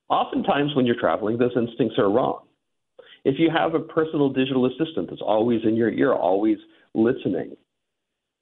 Oftentimes, 0.09 0.75
when 0.75 0.85
you're 0.85 0.99
traveling, 0.99 1.37
those 1.37 1.51
instincts 1.55 1.97
are 1.99 2.09
wrong. 2.09 2.41
If 3.25 3.35
you 3.37 3.49
have 3.55 3.75
a 3.75 3.79
personal 3.79 4.29
digital 4.29 4.65
assistant 4.65 5.09
that's 5.09 5.21
always 5.21 5.61
in 5.63 5.75
your 5.75 5.89
ear, 5.89 6.13
always 6.13 6.57
listening, 6.93 7.55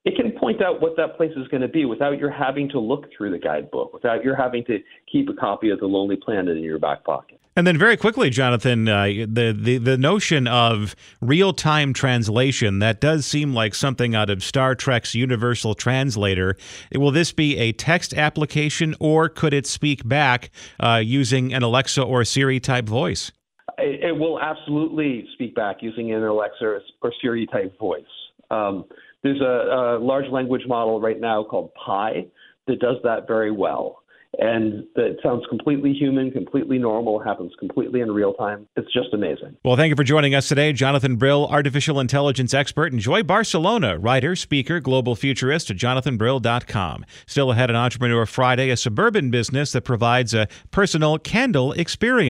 it 0.08 0.16
can 0.16 0.32
point 0.32 0.62
out 0.62 0.82
what 0.82 0.96
that 0.96 1.18
place 1.18 1.34
is 1.36 1.50
going 1.50 1.60
to 1.60 1.68
be 1.68 1.84
without 1.84 2.18
your 2.18 2.32
having 2.32 2.70
to 2.70 2.80
look 2.80 3.10
through 3.16 3.30
the 3.30 3.38
guidebook, 3.38 3.94
without 3.94 4.24
your 4.24 4.38
having 4.38 4.64
to 4.64 4.80
keep 5.12 5.28
a 5.28 5.34
copy 5.34 5.70
of 5.70 5.82
The 5.82 5.86
Lonely 5.86 6.16
Planet 6.16 6.56
in 6.56 6.64
your 6.64 6.80
back 6.80 7.04
pocket. 7.04 7.42
And 7.58 7.68
then, 7.68 7.78
very 7.78 7.98
quickly, 7.98 8.30
Jonathan, 8.30 8.88
uh, 8.88 9.04
the, 9.04 9.54
the 9.60 9.80
the 9.80 9.98
notion 9.98 10.48
of 10.48 10.96
real 11.20 11.52
time 11.52 11.92
translation 11.92 12.80
that 12.80 13.02
does 13.02 13.26
seem 13.26 13.54
like 13.54 13.76
something 13.76 14.16
out 14.16 14.30
of 14.30 14.44
Star 14.44 14.76
Trek's 14.76 15.14
Universal 15.14 15.76
Translator. 15.76 16.56
Will 16.94 17.12
this 17.12 17.34
be 17.34 17.58
a 17.58 17.74
text 17.74 18.14
application, 18.14 18.96
or 19.02 19.28
could 19.28 19.54
it 19.54 19.68
speak 19.68 20.08
back 20.08 20.52
uh, 20.80 21.02
using 21.04 21.54
an 21.54 21.64
Alexa 21.64 22.02
or 22.02 22.24
Siri 22.24 22.62
type 22.62 22.86
voice? 22.86 23.32
It, 23.80 24.04
it, 24.06 24.18
will 24.18 24.40
absolutely 24.40 25.28
speak 25.34 25.54
back 25.54 25.78
using 25.82 26.14
an 26.14 26.24
Alexa 26.24 26.80
or 27.02 27.12
Siri 27.20 27.48
type 27.48 27.78
voice. 27.78 28.06
Um, 28.52 28.86
there's 29.28 29.42
a, 29.42 29.98
a 29.98 30.00
large 30.00 30.30
language 30.32 30.64
model 30.68 31.02
right 31.02 31.20
now 31.20 31.44
called 31.44 31.74
Pi 31.74 32.26
that 32.68 32.80
does 32.80 32.98
that 33.04 33.28
very 33.28 33.52
well 33.52 34.04
and 34.40 34.86
that 34.96 35.18
sounds 35.24 35.44
completely 35.50 35.94
human, 35.94 36.32
completely 36.32 36.78
normal, 36.78 37.20
happens 37.20 37.52
completely 37.58 38.02
in 38.02 38.12
real 38.12 38.34
time. 38.34 38.68
It's 38.76 38.92
just 38.94 39.14
amazing. 39.14 39.58
Well, 39.64 39.76
thank 39.76 39.90
you 39.90 39.96
for 39.96 40.04
joining 40.04 40.36
us 40.36 40.48
today, 40.48 40.74
Jonathan 40.74 41.16
Brill, 41.16 41.48
artificial 41.48 42.00
intelligence 42.00 42.54
expert. 42.54 42.94
Enjoy 42.94 43.24
Barcelona, 43.24 43.98
writer, 43.98 44.36
speaker, 44.36 44.80
global 44.80 45.16
futurist 45.16 45.72
at 45.72 45.78
jonathanbrill.com. 45.78 47.06
Still 47.26 47.52
ahead 47.52 47.70
on 47.72 47.76
Entrepreneur 47.76 48.26
Friday, 48.26 48.70
a 48.70 48.78
suburban 48.78 49.32
business 49.32 49.72
that 49.72 49.82
provides 49.82 50.34
a 50.34 50.48
personal 50.72 51.18
candle 51.18 51.72
experience. 51.72 52.30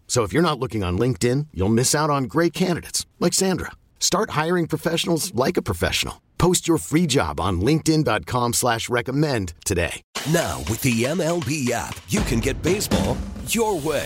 So 0.11 0.23
if 0.23 0.33
you're 0.33 0.43
not 0.43 0.59
looking 0.59 0.83
on 0.83 0.99
LinkedIn, 0.99 1.47
you'll 1.53 1.69
miss 1.69 1.95
out 1.95 2.09
on 2.09 2.25
great 2.25 2.51
candidates 2.51 3.05
like 3.21 3.31
Sandra. 3.31 3.71
Start 3.97 4.31
hiring 4.31 4.67
professionals 4.67 5.33
like 5.33 5.55
a 5.55 5.61
professional. 5.61 6.21
Post 6.37 6.67
your 6.67 6.79
free 6.79 7.07
job 7.07 7.39
on 7.39 7.61
LinkedIn.com 7.61 8.51
slash 8.51 8.89
recommend 8.89 9.53
today. 9.63 10.01
Now 10.29 10.57
with 10.67 10.81
the 10.81 11.05
MLB 11.05 11.71
app, 11.71 11.97
you 12.09 12.19
can 12.23 12.41
get 12.41 12.61
baseball 12.61 13.15
your 13.47 13.79
way. 13.79 14.05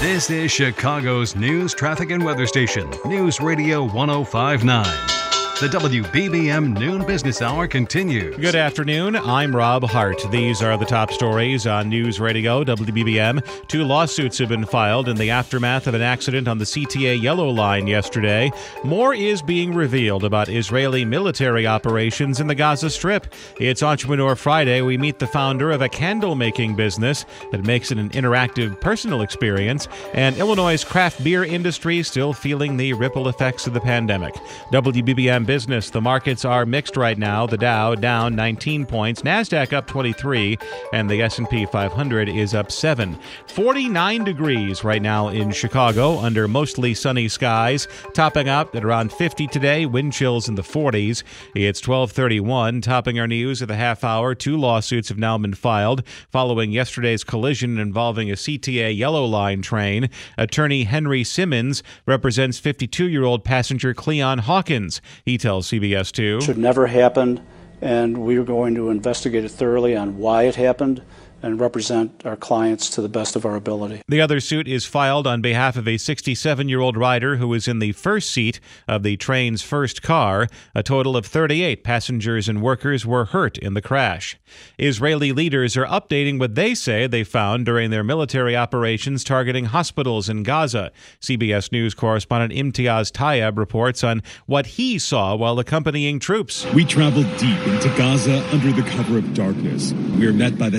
This 0.00 0.30
is 0.30 0.52
Chicago's 0.52 1.34
news, 1.34 1.74
traffic, 1.74 2.12
and 2.12 2.24
weather 2.24 2.46
station, 2.46 2.88
News 3.04 3.40
Radio 3.40 3.82
1059. 3.82 5.27
The 5.60 5.66
WBBM 5.66 6.78
Noon 6.78 7.04
Business 7.04 7.42
Hour 7.42 7.66
continues. 7.66 8.36
Good 8.36 8.54
afternoon. 8.54 9.16
I'm 9.16 9.56
Rob 9.56 9.82
Hart. 9.82 10.24
These 10.30 10.62
are 10.62 10.78
the 10.78 10.84
top 10.84 11.10
stories 11.10 11.66
on 11.66 11.88
News 11.88 12.20
Radio 12.20 12.62
WBBM. 12.62 13.66
Two 13.66 13.82
lawsuits 13.82 14.38
have 14.38 14.50
been 14.50 14.64
filed 14.64 15.08
in 15.08 15.16
the 15.16 15.30
aftermath 15.30 15.88
of 15.88 15.94
an 15.94 16.00
accident 16.00 16.46
on 16.46 16.58
the 16.58 16.64
CTA 16.64 17.20
Yellow 17.20 17.50
Line 17.50 17.88
yesterday. 17.88 18.52
More 18.84 19.12
is 19.12 19.42
being 19.42 19.74
revealed 19.74 20.22
about 20.22 20.48
Israeli 20.48 21.04
military 21.04 21.66
operations 21.66 22.38
in 22.38 22.46
the 22.46 22.54
Gaza 22.54 22.88
Strip. 22.88 23.34
It's 23.58 23.82
Entrepreneur 23.82 24.36
Friday. 24.36 24.80
We 24.82 24.96
meet 24.96 25.18
the 25.18 25.26
founder 25.26 25.72
of 25.72 25.82
a 25.82 25.88
candle 25.88 26.36
making 26.36 26.76
business 26.76 27.24
that 27.50 27.64
makes 27.64 27.90
it 27.90 27.98
an 27.98 28.10
interactive 28.10 28.80
personal 28.80 29.22
experience. 29.22 29.88
And 30.14 30.36
Illinois' 30.36 30.84
craft 30.84 31.24
beer 31.24 31.42
industry 31.42 32.00
still 32.04 32.32
feeling 32.32 32.76
the 32.76 32.92
ripple 32.92 33.26
effects 33.26 33.66
of 33.66 33.74
the 33.74 33.80
pandemic. 33.80 34.34
WBBM 34.72 35.47
business. 35.48 35.88
The 35.88 36.02
markets 36.02 36.44
are 36.44 36.66
mixed 36.66 36.94
right 36.94 37.16
now. 37.16 37.46
The 37.46 37.56
Dow 37.56 37.94
down 37.94 38.36
19 38.36 38.84
points, 38.84 39.22
Nasdaq 39.22 39.72
up 39.72 39.86
23, 39.86 40.58
and 40.92 41.08
the 41.08 41.22
S&P 41.22 41.64
500 41.64 42.28
is 42.28 42.54
up 42.54 42.70
7. 42.70 43.18
49 43.46 44.24
degrees 44.24 44.84
right 44.84 45.00
now 45.00 45.28
in 45.28 45.50
Chicago 45.50 46.18
under 46.18 46.46
mostly 46.46 46.92
sunny 46.92 47.28
skies, 47.28 47.88
topping 48.12 48.46
out 48.46 48.74
at 48.74 48.84
around 48.84 49.10
50 49.10 49.46
today. 49.46 49.86
Wind 49.86 50.12
chills 50.12 50.50
in 50.50 50.54
the 50.54 50.62
40s. 50.62 51.22
It's 51.54 51.80
12:31. 51.80 52.82
Topping 52.82 53.18
our 53.18 53.26
news 53.26 53.62
at 53.62 53.68
the 53.68 53.76
half 53.76 54.04
hour. 54.04 54.34
Two 54.34 54.58
lawsuits 54.58 55.08
have 55.08 55.16
now 55.16 55.38
been 55.38 55.54
filed 55.54 56.02
following 56.30 56.72
yesterday's 56.72 57.24
collision 57.24 57.78
involving 57.78 58.30
a 58.30 58.34
CTA 58.36 58.94
Yellow 58.94 59.24
Line 59.24 59.62
train. 59.62 60.10
Attorney 60.36 60.84
Henry 60.84 61.24
Simmons 61.24 61.82
represents 62.04 62.60
52-year-old 62.60 63.44
passenger 63.44 63.94
Cleon 63.94 64.40
Hawkins. 64.40 65.00
He 65.24 65.37
tells 65.38 65.68
CBS 65.68 66.12
2. 66.12 66.40
Should 66.42 66.58
never 66.58 66.86
happen, 66.86 67.40
and 67.80 68.18
we're 68.18 68.44
going 68.44 68.74
to 68.74 68.90
investigate 68.90 69.44
it 69.44 69.50
thoroughly 69.50 69.96
on 69.96 70.18
why 70.18 70.44
it 70.44 70.56
happened 70.56 71.02
and 71.42 71.60
represent 71.60 72.24
our 72.26 72.36
clients 72.36 72.90
to 72.90 73.02
the 73.02 73.08
best 73.08 73.36
of 73.36 73.44
our 73.46 73.54
ability. 73.54 74.02
The 74.08 74.20
other 74.20 74.40
suit 74.40 74.66
is 74.66 74.84
filed 74.84 75.26
on 75.26 75.40
behalf 75.40 75.76
of 75.76 75.86
a 75.86 75.96
67 75.96 76.68
year 76.68 76.80
old 76.80 76.96
rider 76.96 77.36
who 77.36 77.48
was 77.48 77.68
in 77.68 77.78
the 77.78 77.92
first 77.92 78.30
seat 78.30 78.60
of 78.86 79.02
the 79.02 79.16
train's 79.16 79.62
first 79.62 80.02
car. 80.02 80.48
A 80.74 80.82
total 80.82 81.16
of 81.16 81.26
38 81.26 81.84
passengers 81.84 82.48
and 82.48 82.62
workers 82.62 83.06
were 83.06 83.26
hurt 83.26 83.58
in 83.58 83.74
the 83.74 83.82
crash. 83.82 84.38
Israeli 84.78 85.32
leaders 85.32 85.76
are 85.76 85.86
updating 85.86 86.38
what 86.38 86.54
they 86.54 86.74
say 86.74 87.06
they 87.06 87.24
found 87.24 87.66
during 87.66 87.90
their 87.90 88.04
military 88.04 88.56
operations 88.56 89.24
targeting 89.24 89.66
hospitals 89.66 90.28
in 90.28 90.42
Gaza. 90.42 90.90
CBS 91.20 91.70
News 91.70 91.94
correspondent 91.94 92.52
Imtiaz 92.52 93.12
Tyab 93.12 93.58
reports 93.58 94.02
on 94.02 94.22
what 94.46 94.66
he 94.66 94.98
saw 94.98 95.34
while 95.36 95.58
accompanying 95.58 96.18
troops. 96.18 96.66
We 96.72 96.84
traveled 96.84 97.26
deep 97.38 97.58
into 97.66 97.88
Gaza 97.96 98.44
under 98.52 98.72
the 98.72 98.88
cover 98.90 99.18
of 99.18 99.34
darkness. 99.34 99.92
We 99.92 100.26
are 100.26 100.32
met 100.32 100.58
by 100.58 100.68
the 100.68 100.78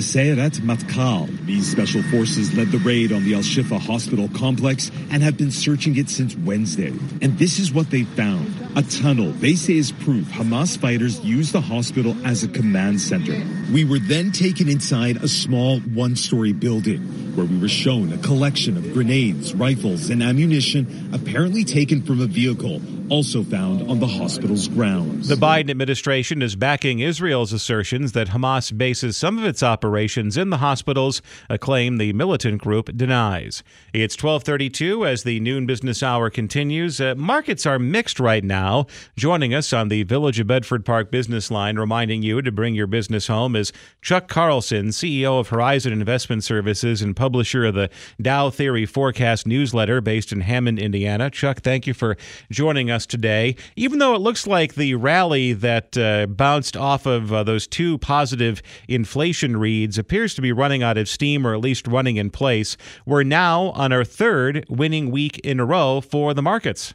Matkal. 0.54 1.28
These 1.46 1.70
special 1.70 2.02
forces 2.02 2.54
led 2.56 2.68
the 2.68 2.78
raid 2.78 3.12
on 3.12 3.24
the 3.24 3.34
Al 3.34 3.40
Shifa 3.40 3.78
hospital 3.78 4.28
complex 4.34 4.90
and 5.10 5.22
have 5.22 5.36
been 5.36 5.50
searching 5.50 5.96
it 5.96 6.08
since 6.08 6.36
Wednesday. 6.36 6.88
And 7.22 7.38
this 7.38 7.58
is 7.58 7.72
what 7.72 7.90
they 7.90 8.02
found. 8.02 8.54
A 8.76 8.82
tunnel 8.82 9.32
they 9.32 9.54
say 9.54 9.76
is 9.76 9.92
proof 9.92 10.26
Hamas 10.26 10.78
fighters 10.78 11.20
used 11.20 11.52
the 11.52 11.60
hospital 11.60 12.14
as 12.24 12.42
a 12.42 12.48
command 12.48 13.00
center. 13.00 13.40
We 13.72 13.84
were 13.84 13.98
then 13.98 14.32
taken 14.32 14.68
inside 14.68 15.16
a 15.16 15.28
small 15.28 15.80
one-story 15.80 16.52
building 16.52 17.00
where 17.34 17.46
we 17.46 17.58
were 17.58 17.68
shown 17.68 18.12
a 18.12 18.18
collection 18.18 18.76
of 18.76 18.92
grenades, 18.92 19.54
rifles, 19.54 20.10
and 20.10 20.22
ammunition 20.22 21.10
apparently 21.12 21.64
taken 21.64 22.02
from 22.02 22.20
a 22.20 22.26
vehicle 22.26 22.80
also 23.10 23.42
found 23.42 23.90
on 23.90 23.98
the 23.98 24.06
hospital's 24.06 24.68
grounds. 24.68 25.28
The 25.28 25.34
Biden 25.34 25.68
administration 25.70 26.42
is 26.42 26.54
backing 26.54 27.00
Israel's 27.00 27.52
assertions 27.52 28.12
that 28.12 28.28
Hamas 28.28 28.76
bases 28.76 29.16
some 29.16 29.36
of 29.36 29.44
its 29.44 29.62
operations 29.62 30.36
in 30.40 30.50
the 30.50 30.56
hospitals, 30.56 31.22
a 31.48 31.58
claim 31.58 31.98
the 31.98 32.12
militant 32.12 32.60
group 32.60 32.96
denies. 32.96 33.62
It's 33.92 34.16
12:32 34.16 35.06
as 35.06 35.22
the 35.22 35.38
noon 35.40 35.66
business 35.66 36.02
hour 36.02 36.30
continues. 36.30 37.00
Uh, 37.00 37.14
markets 37.16 37.66
are 37.66 37.78
mixed 37.78 38.18
right 38.18 38.42
now. 38.42 38.86
Joining 39.16 39.54
us 39.54 39.72
on 39.72 39.88
the 39.88 40.02
Village 40.02 40.40
of 40.40 40.46
Bedford 40.46 40.84
Park 40.84 41.10
business 41.10 41.50
line 41.50 41.78
reminding 41.78 42.22
you 42.22 42.42
to 42.42 42.50
bring 42.50 42.74
your 42.74 42.86
business 42.86 43.26
home 43.26 43.54
is 43.54 43.72
Chuck 44.02 44.28
Carlson, 44.28 44.88
CEO 44.88 45.38
of 45.38 45.48
Horizon 45.48 45.92
Investment 45.92 46.42
Services 46.42 47.02
and 47.02 47.14
publisher 47.14 47.66
of 47.66 47.74
the 47.74 47.90
Dow 48.20 48.50
Theory 48.50 48.86
Forecast 48.86 49.46
newsletter 49.46 50.00
based 50.00 50.32
in 50.32 50.40
Hammond, 50.40 50.78
Indiana. 50.78 51.30
Chuck, 51.30 51.60
thank 51.60 51.86
you 51.86 51.94
for 51.94 52.16
joining 52.50 52.90
us 52.90 53.06
today. 53.06 53.56
Even 53.76 53.98
though 53.98 54.14
it 54.14 54.20
looks 54.20 54.46
like 54.46 54.74
the 54.74 54.94
rally 54.94 55.52
that 55.52 55.96
uh, 55.98 56.26
bounced 56.26 56.76
off 56.76 57.06
of 57.06 57.32
uh, 57.32 57.42
those 57.44 57.66
two 57.66 57.98
positive 57.98 58.62
inflation 58.88 59.56
reads 59.56 59.98
appears 59.98 60.29
to 60.36 60.42
be 60.42 60.52
running 60.52 60.82
out 60.82 60.98
of 60.98 61.08
steam 61.08 61.46
or 61.46 61.54
at 61.54 61.60
least 61.60 61.86
running 61.86 62.16
in 62.16 62.30
place, 62.30 62.76
we're 63.06 63.22
now 63.22 63.70
on 63.70 63.92
our 63.92 64.04
third 64.04 64.64
winning 64.68 65.10
week 65.10 65.38
in 65.40 65.60
a 65.60 65.64
row 65.64 66.00
for 66.00 66.34
the 66.34 66.42
markets. 66.42 66.94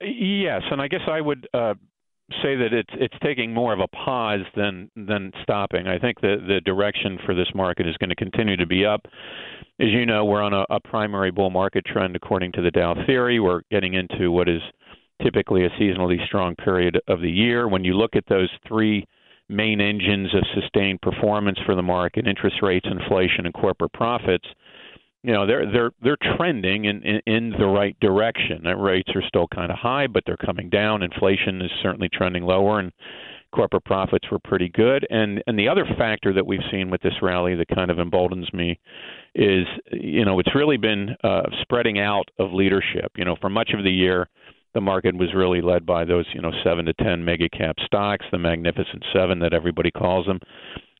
Yes, 0.00 0.62
and 0.70 0.80
I 0.80 0.88
guess 0.88 1.00
I 1.08 1.20
would 1.20 1.48
uh, 1.52 1.74
say 2.42 2.56
that 2.56 2.72
it's 2.72 2.90
it's 2.94 3.14
taking 3.22 3.52
more 3.52 3.72
of 3.72 3.80
a 3.80 3.88
pause 3.88 4.44
than 4.54 4.90
than 4.94 5.32
stopping. 5.42 5.86
I 5.88 5.98
think 5.98 6.20
the 6.20 6.36
the 6.46 6.60
direction 6.60 7.18
for 7.24 7.34
this 7.34 7.48
market 7.54 7.86
is 7.86 7.96
going 7.96 8.10
to 8.10 8.16
continue 8.16 8.56
to 8.56 8.66
be 8.66 8.84
up. 8.84 9.06
As 9.80 9.88
you 9.88 10.06
know, 10.06 10.24
we're 10.24 10.42
on 10.42 10.52
a, 10.52 10.64
a 10.70 10.80
primary 10.80 11.30
bull 11.30 11.50
market 11.50 11.84
trend 11.86 12.16
according 12.16 12.52
to 12.52 12.62
the 12.62 12.70
Dow 12.70 12.94
theory. 13.06 13.40
We're 13.40 13.62
getting 13.70 13.94
into 13.94 14.30
what 14.30 14.48
is 14.48 14.60
typically 15.22 15.64
a 15.64 15.70
seasonally 15.70 16.24
strong 16.26 16.54
period 16.56 17.00
of 17.08 17.20
the 17.20 17.30
year. 17.30 17.66
When 17.66 17.84
you 17.84 17.94
look 17.94 18.14
at 18.14 18.24
those 18.28 18.50
three 18.66 19.06
main 19.48 19.80
engines 19.80 20.34
of 20.34 20.42
sustained 20.54 21.00
performance 21.00 21.58
for 21.64 21.74
the 21.74 21.82
market, 21.82 22.26
interest 22.26 22.56
rates, 22.62 22.86
inflation, 22.90 23.46
and 23.46 23.54
corporate 23.54 23.92
profits, 23.92 24.46
you 25.22 25.32
know 25.32 25.46
they're 25.46 25.70
they're 25.70 25.90
they're 26.02 26.36
trending 26.36 26.84
in 26.84 27.02
in, 27.02 27.20
in 27.26 27.50
the 27.58 27.66
right 27.66 27.98
direction. 28.00 28.62
That 28.64 28.76
rates 28.76 29.10
are 29.14 29.22
still 29.26 29.48
kind 29.48 29.70
of 29.70 29.78
high, 29.78 30.06
but 30.06 30.22
they're 30.26 30.36
coming 30.36 30.70
down. 30.70 31.02
Inflation 31.02 31.60
is 31.60 31.70
certainly 31.82 32.08
trending 32.12 32.44
lower, 32.44 32.78
and 32.78 32.92
corporate 33.52 33.84
profits 33.84 34.30
were 34.30 34.38
pretty 34.38 34.68
good. 34.68 35.06
And 35.10 35.42
and 35.46 35.58
the 35.58 35.68
other 35.68 35.84
factor 35.96 36.32
that 36.32 36.46
we've 36.46 36.60
seen 36.70 36.90
with 36.90 37.02
this 37.02 37.14
rally 37.20 37.54
that 37.56 37.68
kind 37.68 37.90
of 37.90 37.98
emboldens 37.98 38.52
me 38.52 38.78
is 39.34 39.66
you 39.90 40.24
know 40.24 40.38
it's 40.38 40.54
really 40.54 40.76
been 40.76 41.10
uh, 41.24 41.42
spreading 41.62 41.98
out 41.98 42.30
of 42.38 42.52
leadership. 42.52 43.12
You 43.16 43.24
know, 43.24 43.36
for 43.40 43.50
much 43.50 43.70
of 43.76 43.82
the 43.82 43.90
year, 43.90 44.28
the 44.74 44.80
market 44.80 45.16
was 45.16 45.34
really 45.34 45.60
led 45.60 45.86
by 45.86 46.04
those 46.04 46.26
you 46.34 46.40
know 46.40 46.52
seven 46.64 46.84
to 46.86 46.94
ten 46.94 47.24
mega 47.24 47.48
cap 47.48 47.76
stocks, 47.84 48.26
the 48.30 48.38
magnificent 48.38 49.04
seven 49.12 49.38
that 49.40 49.52
everybody 49.52 49.90
calls 49.90 50.26
them. 50.26 50.40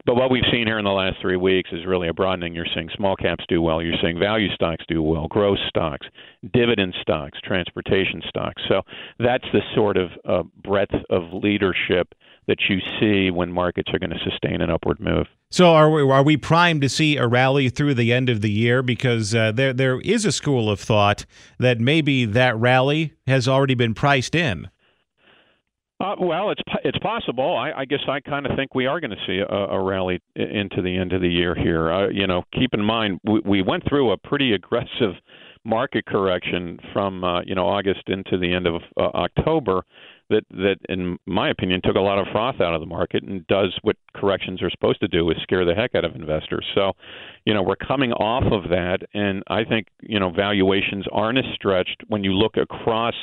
But 0.07 0.15
what 0.15 0.31
we've 0.31 0.45
seen 0.51 0.67
here 0.67 0.79
in 0.79 0.87
the 0.87 0.91
last 0.91 1.17
three 1.21 1.37
weeks 1.37 1.71
is 1.71 1.85
really 1.85 2.09
a 2.09 2.15
broadening. 2.15 2.55
You're 2.55 2.67
seeing 2.73 2.89
small 2.97 3.15
caps 3.15 3.45
do 3.47 3.61
well. 3.61 3.83
You're 3.83 3.99
seeing 4.01 4.19
value 4.19 4.49
stocks 4.55 4.83
do 4.89 5.03
well, 5.03 5.27
growth 5.29 5.59
stocks, 5.69 6.07
dividend 6.55 6.95
stocks, 7.03 7.39
transportation 7.45 8.23
stocks. 8.27 8.63
So 8.69 8.83
that's 9.19 9.45
the 9.53 9.61
sort 9.75 9.99
of 9.99 10.11
uh, 10.25 10.45
breadth 10.63 10.95
of 11.11 11.25
leadership 11.35 12.15
that 12.49 12.59
you 12.69 12.79
see 12.99 13.31
when 13.31 13.53
markets 13.53 13.91
are 13.93 13.99
going 13.99 14.11
to 14.11 14.19
sustain 14.25 14.61
an 14.61 14.71
upward 14.71 14.99
move. 14.99 15.27
So 15.51 15.69
are 15.73 15.91
we, 15.91 16.03
are 16.03 16.23
we 16.23 16.37
primed 16.37 16.83
to 16.83 16.89
see 16.89 17.17
a 17.17 17.27
rally 17.27 17.69
through 17.69 17.95
the 17.95 18.13
end 18.13 18.29
of 18.29 18.41
the 18.41 18.51
year? 18.51 18.83
Because 18.83 19.35
uh, 19.35 19.53
there 19.53 19.73
there 19.73 20.01
is 20.01 20.25
a 20.25 20.33
school 20.33 20.71
of 20.71 20.81
thought 20.81 21.25
that 21.59 21.79
maybe 21.79 22.25
that 22.25 22.57
rally 22.59 23.13
has 23.27 23.47
already 23.47 23.75
been 23.75 23.95
priced 23.95 24.35
in. 24.35 24.69
Uh, 26.01 26.15
well, 26.21 26.51
it's 26.51 26.63
it's 26.85 26.99
possible. 26.99 27.57
I, 27.57 27.81
I 27.81 27.85
guess 27.85 28.01
I 28.09 28.21
kind 28.21 28.47
of 28.47 28.57
think 28.57 28.75
we 28.75 28.87
are 28.87 29.01
going 29.01 29.11
to 29.11 29.27
see 29.27 29.39
a, 29.39 29.55
a 29.55 29.83
rally 29.83 30.21
into 30.37 30.81
the 30.81 30.97
end 30.97 31.13
of 31.13 31.21
the 31.21 31.29
year 31.29 31.55
here. 31.55 31.93
Uh, 31.93 32.09
you 32.09 32.27
know, 32.27 32.45
keep 32.53 32.73
in 32.73 32.83
mind 32.83 33.21
we, 33.25 33.41
we 33.45 33.63
went 33.63 33.89
through 33.89 34.13
a 34.13 34.17
pretty 34.17 34.53
aggressive 34.53 35.15
market 35.65 36.07
correction 36.07 36.79
from 36.93 37.25
uh, 37.25 37.43
you 37.43 37.55
know 37.55 37.67
August 37.67 38.03
into 38.07 38.39
the 38.39 38.53
end 38.53 38.67
of 38.67 38.83
uh, 38.97 39.11
October 39.15 39.83
that 40.31 40.45
that 40.51 40.77
in 40.89 41.19
my 41.27 41.51
opinion 41.51 41.81
took 41.83 41.97
a 41.97 42.01
lot 42.01 42.19
of 42.19 42.27
froth 42.33 42.61
out 42.61 42.75
of 42.75 42.81
the 42.81 42.87
market 42.87 43.23
and 43.23 43.47
does 43.47 43.77
what 43.83 43.97
corrections 44.15 44.63
are 44.63 44.71
supposed 44.71 45.01
to 45.01 45.09
do 45.09 45.29
is 45.31 45.37
scare 45.43 45.65
the 45.65 45.75
heck 45.75 45.95
out 45.95 46.05
of 46.05 46.15
investors. 46.15 46.67
So, 46.75 46.93
you 47.45 47.55
know, 47.55 47.63
we're 47.63 47.77
coming 47.77 48.13
off 48.13 48.45
of 48.53 48.71
that 48.71 48.99
and 49.15 49.43
I 49.49 49.65
think, 49.65 49.89
you 50.03 50.21
know, 50.21 50.31
valuations 50.31 51.07
aren't 51.13 51.39
as 51.39 51.45
stretched 51.55 52.03
when 52.09 52.25
you 52.25 52.33
look 52.33 52.57
across 52.57 53.15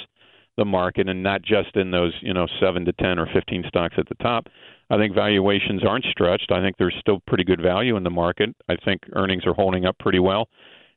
the 0.57 0.65
market 0.65 1.09
and 1.09 1.21
not 1.21 1.41
just 1.41 1.75
in 1.75 1.91
those, 1.91 2.13
you 2.21 2.33
know, 2.33 2.47
7 2.59 2.85
to 2.85 2.93
10 2.93 3.19
or 3.19 3.27
15 3.33 3.65
stocks 3.67 3.95
at 3.97 4.07
the 4.07 4.15
top. 4.15 4.47
I 4.89 4.97
think 4.97 5.13
valuations 5.13 5.83
aren't 5.83 6.05
stretched. 6.05 6.51
I 6.51 6.61
think 6.61 6.77
there's 6.77 6.95
still 6.99 7.21
pretty 7.27 7.43
good 7.43 7.61
value 7.61 7.97
in 7.97 8.03
the 8.03 8.09
market. 8.09 8.55
I 8.69 8.75
think 8.85 9.01
earnings 9.13 9.45
are 9.45 9.53
holding 9.53 9.85
up 9.85 9.97
pretty 9.99 10.19
well 10.19 10.47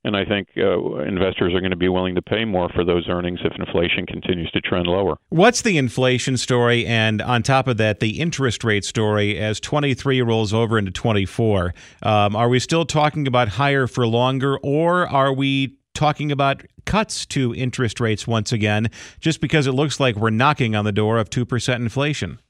and 0.08 0.16
I 0.16 0.24
think 0.24 0.48
uh, 0.56 0.96
investors 1.02 1.54
are 1.54 1.60
going 1.60 1.70
to 1.70 1.76
be 1.76 1.88
willing 1.88 2.14
to 2.16 2.22
pay 2.22 2.44
more 2.44 2.68
for 2.70 2.84
those 2.84 3.08
earnings 3.08 3.38
if 3.44 3.52
inflation 3.56 4.06
continues 4.06 4.50
to 4.52 4.60
trend 4.60 4.86
lower. 4.86 5.18
What's 5.28 5.62
the 5.62 5.78
inflation 5.78 6.36
story, 6.36 6.86
and 6.86 7.22
on 7.22 7.42
top 7.42 7.68
of 7.68 7.76
that, 7.76 8.00
the 8.00 8.18
interest 8.20 8.64
rate 8.64 8.84
story 8.84 9.38
as 9.38 9.60
23 9.60 10.22
rolls 10.22 10.52
over 10.52 10.78
into 10.78 10.90
24? 10.90 11.74
Um, 12.02 12.34
are 12.34 12.48
we 12.48 12.58
still 12.58 12.86
talking 12.86 13.28
about 13.28 13.48
higher 13.48 13.86
for 13.86 14.06
longer, 14.06 14.58
or 14.62 15.06
are 15.06 15.32
we 15.32 15.76
talking 15.94 16.32
about 16.32 16.62
cuts 16.86 17.26
to 17.26 17.54
interest 17.54 18.00
rates 18.00 18.26
once 18.26 18.50
again, 18.50 18.90
just 19.20 19.40
because 19.40 19.66
it 19.66 19.72
looks 19.72 20.00
like 20.00 20.16
we're 20.16 20.30
knocking 20.30 20.74
on 20.74 20.84
the 20.84 20.92
door 20.92 21.18
of 21.18 21.28
2% 21.28 21.74
inflation? 21.76 22.40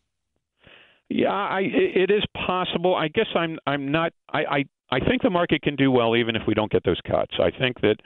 Yeah, 1.10 1.32
I, 1.32 1.62
it 1.62 2.10
is 2.10 2.22
possible. 2.34 2.94
I 2.94 3.08
guess 3.08 3.28
I'm 3.34 3.58
I'm 3.66 3.90
not. 3.90 4.12
I, 4.30 4.40
I 4.44 4.64
I 4.90 5.00
think 5.00 5.22
the 5.22 5.30
market 5.30 5.62
can 5.62 5.76
do 5.76 5.90
well 5.90 6.16
even 6.16 6.36
if 6.36 6.42
we 6.46 6.54
don't 6.54 6.70
get 6.70 6.84
those 6.84 7.00
cuts. 7.06 7.34
I 7.38 7.50
think 7.50 7.80
that 7.82 7.96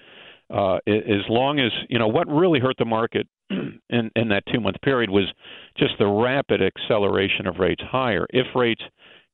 uh, 0.51 0.77
as 0.87 1.25
long 1.29 1.61
as 1.61 1.71
you 1.89 1.99
know 1.99 2.09
what 2.09 2.29
really 2.29 2.61
hurt 2.61 2.77
the 2.79 2.85
market 2.85 3.27
in, 3.51 4.11
in 4.17 4.29
that 4.29 4.45
two 4.53 4.61
month 4.61 4.77
period 4.83 5.11
was 5.11 5.33
just 5.79 5.95
the 5.99 6.07
rapid 6.07 6.61
acceleration 6.63 7.47
of 7.47 7.57
rates 7.59 7.83
higher. 7.89 8.27
If 8.31 8.47
rates 8.55 8.83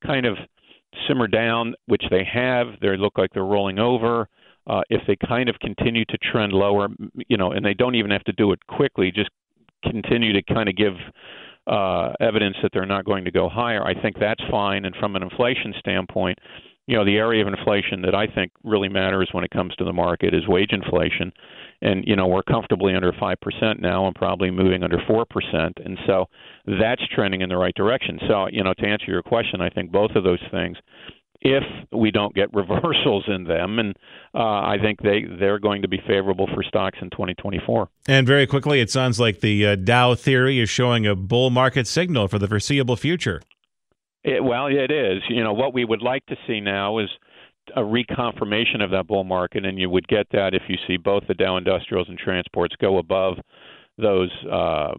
kind 0.05 0.27
of 0.27 0.37
simmer 1.07 1.27
down, 1.27 1.75
which 1.87 2.05
they 2.11 2.25
have, 2.33 2.69
they 2.81 2.97
look 2.97 3.19
like 3.19 3.31
they're 3.33 3.45
rolling 3.45 3.79
over. 3.79 4.29
Uh, 4.67 4.83
if 4.91 5.01
they 5.07 5.17
kind 5.27 5.49
of 5.49 5.59
continue 5.61 6.05
to 6.05 6.19
trend 6.19 6.53
lower, 6.53 6.89
you 7.29 7.39
know, 7.39 7.53
and 7.53 7.65
they 7.65 7.73
don't 7.73 7.95
even 7.95 8.11
have 8.11 8.25
to 8.25 8.33
do 8.33 8.53
it 8.53 8.59
quickly, 8.67 9.11
just 9.11 9.31
continue 9.83 10.33
to 10.33 10.43
kind 10.43 10.69
of 10.69 10.77
give 10.77 10.93
uh, 11.67 12.13
evidence 12.21 12.57
that 12.63 12.71
they're 12.73 12.87
not 12.87 13.05
going 13.05 13.25
to 13.25 13.31
go 13.31 13.49
higher. 13.49 13.83
I 13.83 14.01
think 14.01 14.17
that's 14.19 14.43
fine. 14.51 14.85
And 14.85 14.95
from 14.97 15.17
an 15.17 15.23
inflation 15.23 15.75
standpoint, 15.79 16.39
you 16.89 16.97
know, 16.97 17.05
the 17.05 17.19
area 17.19 17.43
of 17.43 17.49
inflation 17.49 18.01
that 18.01 18.15
I 18.15 18.27
think 18.27 18.51
really 18.65 18.89
matters 18.89 19.29
when 19.33 19.45
it 19.45 19.51
comes 19.51 19.77
to 19.77 19.85
the 19.85 19.93
market 19.93 20.33
is 20.33 20.49
wage 20.49 20.73
inflation. 20.73 21.31
And, 21.83 22.03
you 22.07 22.17
know, 22.17 22.27
we're 22.27 22.43
comfortably 22.43 22.95
under 22.95 23.13
5% 23.13 23.81
now 23.81 24.07
and 24.07 24.15
probably 24.17 24.51
moving 24.51 24.83
under 24.83 24.97
4%. 24.97 25.25
And 25.85 25.99
so 26.07 26.25
that's 26.81 27.03
trending 27.15 27.43
in 27.43 27.51
the 27.51 27.59
right 27.59 27.75
direction. 27.75 28.19
So, 28.27 28.49
you 28.51 28.65
know, 28.65 28.73
to 28.73 28.87
answer 28.87 29.05
your 29.09 29.23
question, 29.23 29.61
I 29.61 29.69
think 29.69 29.93
both 29.93 30.13
of 30.13 30.25
those 30.25 30.43
things, 30.51 30.79
if 31.43 31.63
we 31.93 32.11
don't 32.11 32.35
get 32.35 32.53
reversals 32.55 33.25
in 33.29 33.45
them, 33.45 33.79
and 33.79 33.95
uh, 34.35 34.39
I 34.39 34.79
think 34.83 35.03
they, 35.03 35.25
they're 35.39 35.59
going 35.59 35.83
to 35.83 35.89
be 35.89 36.01
favorable 36.07 36.49
for 36.55 36.63
stocks 36.63 36.97
in 37.03 37.11
2024. 37.11 37.91
And 38.09 38.27
very 38.27 38.47
quickly, 38.47 38.81
it 38.81 38.91
sounds 38.91 39.21
like 39.21 39.41
the 39.41 39.67
uh, 39.67 39.77
Dow 39.77 40.15
theory 40.15 40.59
is 40.59 40.71
showing 40.71 41.07
a 41.07 41.15
bull 41.15 41.51
market 41.51 41.87
signal 41.87 42.29
for 42.29 42.39
the 42.39 42.49
foreseeable 42.49 42.97
future. 42.97 43.43
It, 44.29 44.45
well, 44.45 44.67
it 44.67 44.91
is. 44.91 45.23
You 45.29 45.43
know, 45.43 45.53
what 45.53 45.73
we 45.73 45.85
would 45.85 46.03
like 46.03 46.25
to 46.27 46.37
see 46.47 46.61
now 46.61 46.99
is 46.99 47.09
a 47.77 47.81
reconfirmation 47.81 48.83
of 48.83 48.91
that 48.91 49.07
bull 49.07 49.25
market, 49.25 49.65
and 49.65 49.79
you 49.79 49.91
would 49.91 50.09
get 50.09 50.27
that 50.33 50.55
if 50.55 50.63
you 50.69 50.77
see 50.87 50.97
both 50.97 51.25
the 51.29 51.35
Dow 51.35 51.57
Industrials 51.57 52.09
and 52.09 52.19
transports 52.19 52.75
go 52.81 52.99
above 52.99 53.39
those 53.99 54.31
uh, 54.51 54.95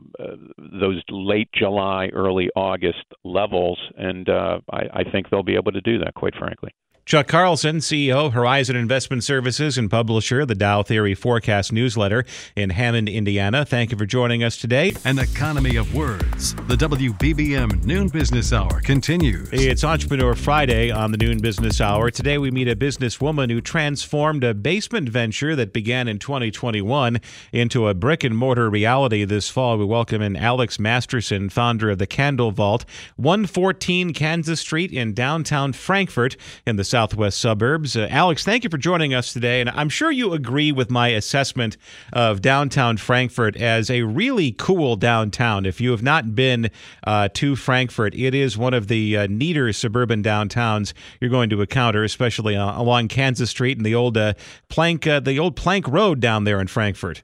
those 0.58 1.02
late 1.10 1.50
July, 1.54 2.10
early 2.14 2.50
August 2.56 3.06
levels, 3.24 3.80
and 3.98 4.28
uh, 4.30 4.60
I, 4.72 4.82
I 4.94 5.04
think 5.12 5.30
they'll 5.30 5.44
be 5.44 5.56
able 5.56 5.72
to 5.72 5.82
do 5.82 6.00
that. 6.00 6.14
Quite 6.16 6.36
frankly. 6.36 6.72
Chuck 7.10 7.28
Carlson, 7.28 7.78
CEO, 7.78 8.32
Horizon 8.32 8.76
Investment 8.76 9.24
Services, 9.24 9.80
and 9.80 9.90
publisher, 9.90 10.42
of 10.42 10.48
the 10.48 10.54
Dow 10.54 10.84
Theory 10.84 11.16
Forecast 11.16 11.74
newsletter 11.74 12.24
in 12.56 12.70
Hammond, 12.70 13.10
Indiana. 13.10 13.66
Thank 13.66 13.90
you 13.90 13.98
for 13.98 14.06
joining 14.06 14.44
us 14.44 14.58
today. 14.58 14.94
An 15.06 15.18
economy 15.18 15.76
of 15.76 15.96
words. 15.96 16.54
The 16.68 16.76
WBBM 16.76 17.84
Noon 17.84 18.10
Business 18.10 18.54
Hour 18.54 18.82
continues. 18.82 19.50
It's 19.52 19.84
Entrepreneur 19.84 20.36
Friday 20.36 20.92
on 20.92 21.12
the 21.12 21.18
Noon 21.18 21.40
Business 21.40 21.82
Hour. 21.82 22.12
Today 22.12 22.38
we 22.38 22.52
meet 22.52 22.68
a 22.68 22.76
businesswoman 22.76 23.50
who 23.50 23.60
transformed 23.60 24.44
a 24.44 24.54
basement 24.54 25.10
venture 25.10 25.56
that 25.56 25.74
began 25.74 26.08
in 26.08 26.20
2021 26.20 27.20
into 27.52 27.88
a 27.88 27.96
brick 27.96 28.24
and 28.24 28.38
mortar 28.38 28.70
reality 28.70 29.26
this 29.26 29.50
fall. 29.50 29.80
We 29.80 29.86
welcome 29.86 30.22
in 30.22 30.36
Alex 30.36 30.78
Masterson, 30.78 31.50
founder 31.50 31.90
of 31.90 31.98
the 31.98 32.06
Candle 32.06 32.52
Vault, 32.52 32.86
114 33.16 34.14
Kansas 34.14 34.60
Street 34.60 34.92
in 34.92 35.16
downtown 35.16 35.74
Frankfort 35.74 36.38
in 36.68 36.76
the 36.76 36.84
southwest 37.00 37.38
suburbs. 37.38 37.96
Uh, 37.96 38.10
Alex, 38.10 38.44
thank 38.44 38.66
you 38.66 38.70
for 38.70 38.78
joining 38.78 39.14
us 39.14 39.32
today. 39.32 39.62
And 39.62 39.70
I'm 39.70 39.88
sure 39.88 40.12
you 40.12 40.34
agree 40.34 40.74
with 40.74 40.92
my 40.92 41.08
assessment 41.08 41.78
of 42.12 42.42
downtown 42.42 42.98
Frankfort 42.98 43.56
as 43.56 43.90
a 43.90 44.02
really 44.02 44.52
cool 44.52 44.98
downtown. 44.98 45.66
If 45.66 45.80
you 45.80 45.92
have 45.92 46.04
not 46.04 46.36
been 46.36 46.70
uh, 47.06 47.30
to 47.36 47.56
Frankfort, 47.56 48.14
it 48.16 48.36
is 48.36 48.58
one 48.58 48.74
of 48.74 48.90
the 48.90 49.16
uh, 49.16 49.28
neater 49.28 49.72
suburban 49.72 50.22
downtowns 50.22 50.92
you're 51.22 51.30
going 51.30 51.50
to 51.52 51.62
encounter, 51.62 52.04
especially 52.04 52.58
uh, 52.58 52.78
along 52.78 53.08
Kansas 53.08 53.50
Street 53.50 53.78
and 53.78 53.86
the 53.86 53.96
old 53.96 54.18
uh, 54.18 54.34
plank, 54.68 55.08
uh, 55.08 55.22
the 55.22 55.40
old 55.40 55.56
plank 55.56 55.88
road 55.88 56.20
down 56.20 56.44
there 56.44 56.60
in 56.60 56.68
Frankfort. 56.68 57.24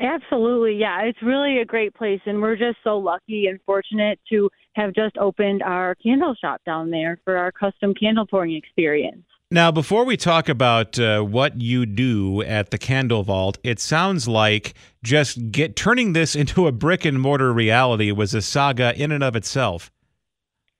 Absolutely. 0.00 0.76
Yeah, 0.76 1.02
it's 1.02 1.22
really 1.22 1.58
a 1.58 1.64
great 1.64 1.94
place. 1.94 2.20
And 2.26 2.40
we're 2.40 2.56
just 2.56 2.78
so 2.82 2.98
lucky 2.98 3.46
and 3.46 3.60
fortunate 3.64 4.18
to 4.30 4.50
have 4.74 4.94
just 4.94 5.16
opened 5.18 5.62
our 5.62 5.94
candle 5.96 6.34
shop 6.34 6.60
down 6.64 6.90
there 6.90 7.18
for 7.24 7.36
our 7.36 7.52
custom 7.52 7.94
candle 7.94 8.26
pouring 8.26 8.54
experience. 8.54 9.24
Now, 9.50 9.70
before 9.70 10.06
we 10.06 10.16
talk 10.16 10.48
about 10.48 10.98
uh, 10.98 11.20
what 11.20 11.60
you 11.60 11.84
do 11.84 12.40
at 12.40 12.70
the 12.70 12.78
Candle 12.78 13.22
Vault, 13.22 13.58
it 13.62 13.80
sounds 13.80 14.26
like 14.26 14.72
just 15.04 15.52
get 15.52 15.76
turning 15.76 16.14
this 16.14 16.34
into 16.42 16.66
a 16.66 16.72
brick 16.72 17.04
and 17.04 17.20
mortar 17.20 17.52
reality 17.52 18.10
was 18.12 18.32
a 18.32 18.40
saga 18.40 18.98
in 18.98 19.12
and 19.12 19.22
of 19.22 19.36
itself. 19.36 19.92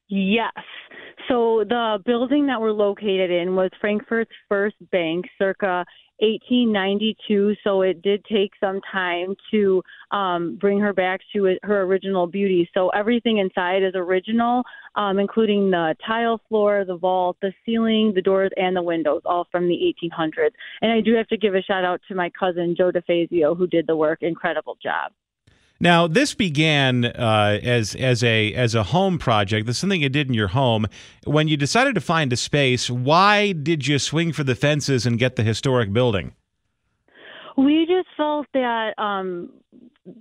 Yes. 0.09 0.53
So 1.29 1.65
the 1.69 1.99
building 2.05 2.47
that 2.47 2.63
we're 2.63 2.73
located 2.73 3.31
in 3.31 3.57
was 3.57 3.71
Frankfort's 3.79 4.33
first 4.49 4.77
bank, 4.91 5.27
circa 5.39 5.85
1892, 6.23 7.57
so 7.65 7.83
it 7.83 8.01
did 8.01 8.25
take 8.25 8.53
some 8.61 8.81
time 8.93 9.35
to 9.51 9.83
um, 10.13 10.57
bring 10.61 10.79
her 10.79 10.93
back 10.93 11.21
to 11.33 11.57
her 11.65 11.83
original 11.83 12.29
beauty. 12.29 12.69
So 12.75 12.91
everything 12.91 13.39
inside 13.39 13.83
is 13.83 13.95
original, 13.97 14.63
um, 14.95 15.19
including 15.19 15.71
the 15.71 15.97
tile 16.07 16.41
floor, 16.49 16.85
the 16.87 16.97
vault, 16.97 17.37
the 17.43 17.53
ceiling, 17.67 18.13
the 18.15 18.23
doors, 18.23 18.53
and 18.57 18.77
the 18.77 18.83
windows, 18.83 19.23
all 19.25 19.49
from 19.51 19.67
the 19.67 19.95
1800s. 20.03 20.53
And 20.81 20.93
I 20.93 21.01
do 21.01 21.15
have 21.15 21.27
to 21.29 21.37
give 21.37 21.57
a 21.57 21.63
shout 21.63 21.85
out 21.85 22.01
to 22.07 22.15
my 22.15 22.31
cousin 22.39 22.77
Joe 22.79 22.93
DeFazio, 22.93 23.57
who 23.57 23.67
did 23.67 23.89
the 23.89 23.97
work. 23.97 24.23
Incredible 24.23 24.77
job. 24.81 25.13
Now, 25.83 26.07
this 26.07 26.33
began 26.33 27.07
uh, 27.07 27.59
as 27.61 27.97
as 27.97 28.23
a 28.23 28.55
as 28.55 28.77
a 28.77 28.85
home 28.85 29.19
project. 29.19 29.67
This 29.67 29.77
is 29.77 29.81
something 29.81 30.01
you 30.01 30.09
did 30.09 30.29
in 30.29 30.35
your 30.35 30.47
home. 30.47 30.87
When 31.25 31.49
you 31.49 31.57
decided 31.57 31.97
to 31.97 32.01
find 32.01 32.33
a 32.33 32.37
space, 32.37 32.89
why 32.89 33.51
did 33.51 33.89
you 33.89 33.99
swing 33.99 34.33
for 34.33 34.45
the 34.45 34.55
fences 34.55 35.07
and 35.07 35.19
get 35.19 35.35
the 35.35 35.43
historic 35.43 35.93
building? 35.93 36.35
We 37.57 37.85
just 37.89 38.07
felt 38.17 38.47
that 38.55 38.95
um, 38.97 39.51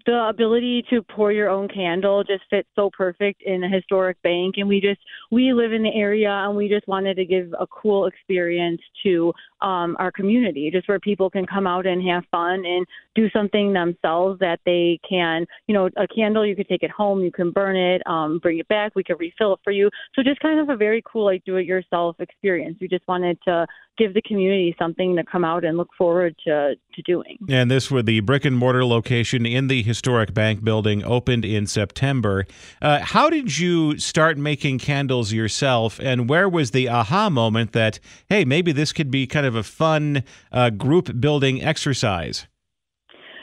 the 0.05 0.27
ability 0.29 0.83
to 0.91 1.01
pour 1.01 1.31
your 1.31 1.49
own 1.49 1.67
candle 1.67 2.23
just 2.23 2.43
fits 2.49 2.67
so 2.75 2.91
perfect 2.95 3.41
in 3.41 3.63
a 3.63 3.69
historic 3.69 4.21
bank. 4.21 4.55
And 4.57 4.67
we 4.67 4.79
just 4.79 4.99
we 5.31 5.53
live 5.53 5.73
in 5.73 5.81
the 5.81 5.93
area 5.93 6.29
and 6.29 6.55
we 6.55 6.69
just 6.69 6.87
wanted 6.87 7.15
to 7.15 7.25
give 7.25 7.53
a 7.59 7.65
cool 7.65 8.05
experience 8.05 8.81
to 9.03 9.33
um 9.61 9.95
our 9.99 10.11
community 10.11 10.69
just 10.71 10.87
where 10.87 10.99
people 10.99 11.29
can 11.29 11.45
come 11.45 11.65
out 11.65 11.87
and 11.87 12.07
have 12.07 12.23
fun 12.31 12.63
and 12.65 12.85
do 13.15 13.29
something 13.31 13.73
themselves 13.73 14.39
that 14.39 14.59
they 14.65 14.99
can 15.07 15.45
you 15.67 15.73
know 15.73 15.89
a 15.97 16.07
candle 16.07 16.45
you 16.45 16.55
could 16.55 16.67
take 16.67 16.83
it 16.83 16.91
home 16.91 17.21
you 17.21 17.31
can 17.31 17.51
burn 17.51 17.75
it 17.75 18.01
um 18.07 18.39
bring 18.39 18.59
it 18.59 18.67
back 18.67 18.93
we 18.95 19.03
could 19.03 19.19
refill 19.19 19.53
it 19.53 19.59
for 19.63 19.71
you. 19.71 19.89
So 20.15 20.21
just 20.21 20.39
kind 20.41 20.59
of 20.59 20.69
a 20.69 20.77
very 20.77 21.01
cool 21.05 21.25
like 21.25 21.43
do 21.43 21.55
it 21.55 21.65
yourself 21.65 22.15
experience. 22.19 22.77
We 22.79 22.87
just 22.87 23.07
wanted 23.07 23.37
to 23.45 23.65
give 23.97 24.13
the 24.13 24.21
community 24.21 24.75
something 24.79 25.15
to 25.15 25.23
come 25.23 25.43
out 25.43 25.63
and 25.65 25.77
look 25.77 25.89
forward 25.97 26.35
to 26.45 26.75
to 26.93 27.01
doing 27.03 27.37
and 27.49 27.69
this 27.69 27.91
was 27.91 28.05
the 28.05 28.19
brick 28.21 28.45
and 28.45 28.57
mortar 28.57 28.85
location 28.85 29.45
in 29.45 29.67
the 29.67 29.81
historic 29.83 30.33
bank 30.33 30.63
building 30.63 31.03
opened 31.03 31.45
in 31.45 31.67
September. 31.67 32.45
Uh, 32.81 32.99
how 32.99 33.29
did 33.29 33.57
you 33.57 33.97
start 33.97 34.37
making 34.37 34.79
candles 34.79 35.31
yourself, 35.31 35.99
and 35.99 36.29
where 36.29 36.47
was 36.47 36.71
the 36.71 36.89
aha 36.89 37.29
moment 37.29 37.73
that, 37.73 37.99
hey, 38.29 38.45
maybe 38.45 38.71
this 38.71 38.91
could 38.93 39.11
be 39.11 39.27
kind 39.27 39.45
of 39.45 39.55
a 39.55 39.63
fun 39.63 40.23
uh, 40.51 40.69
group 40.69 41.19
building 41.19 41.61
exercise? 41.63 42.47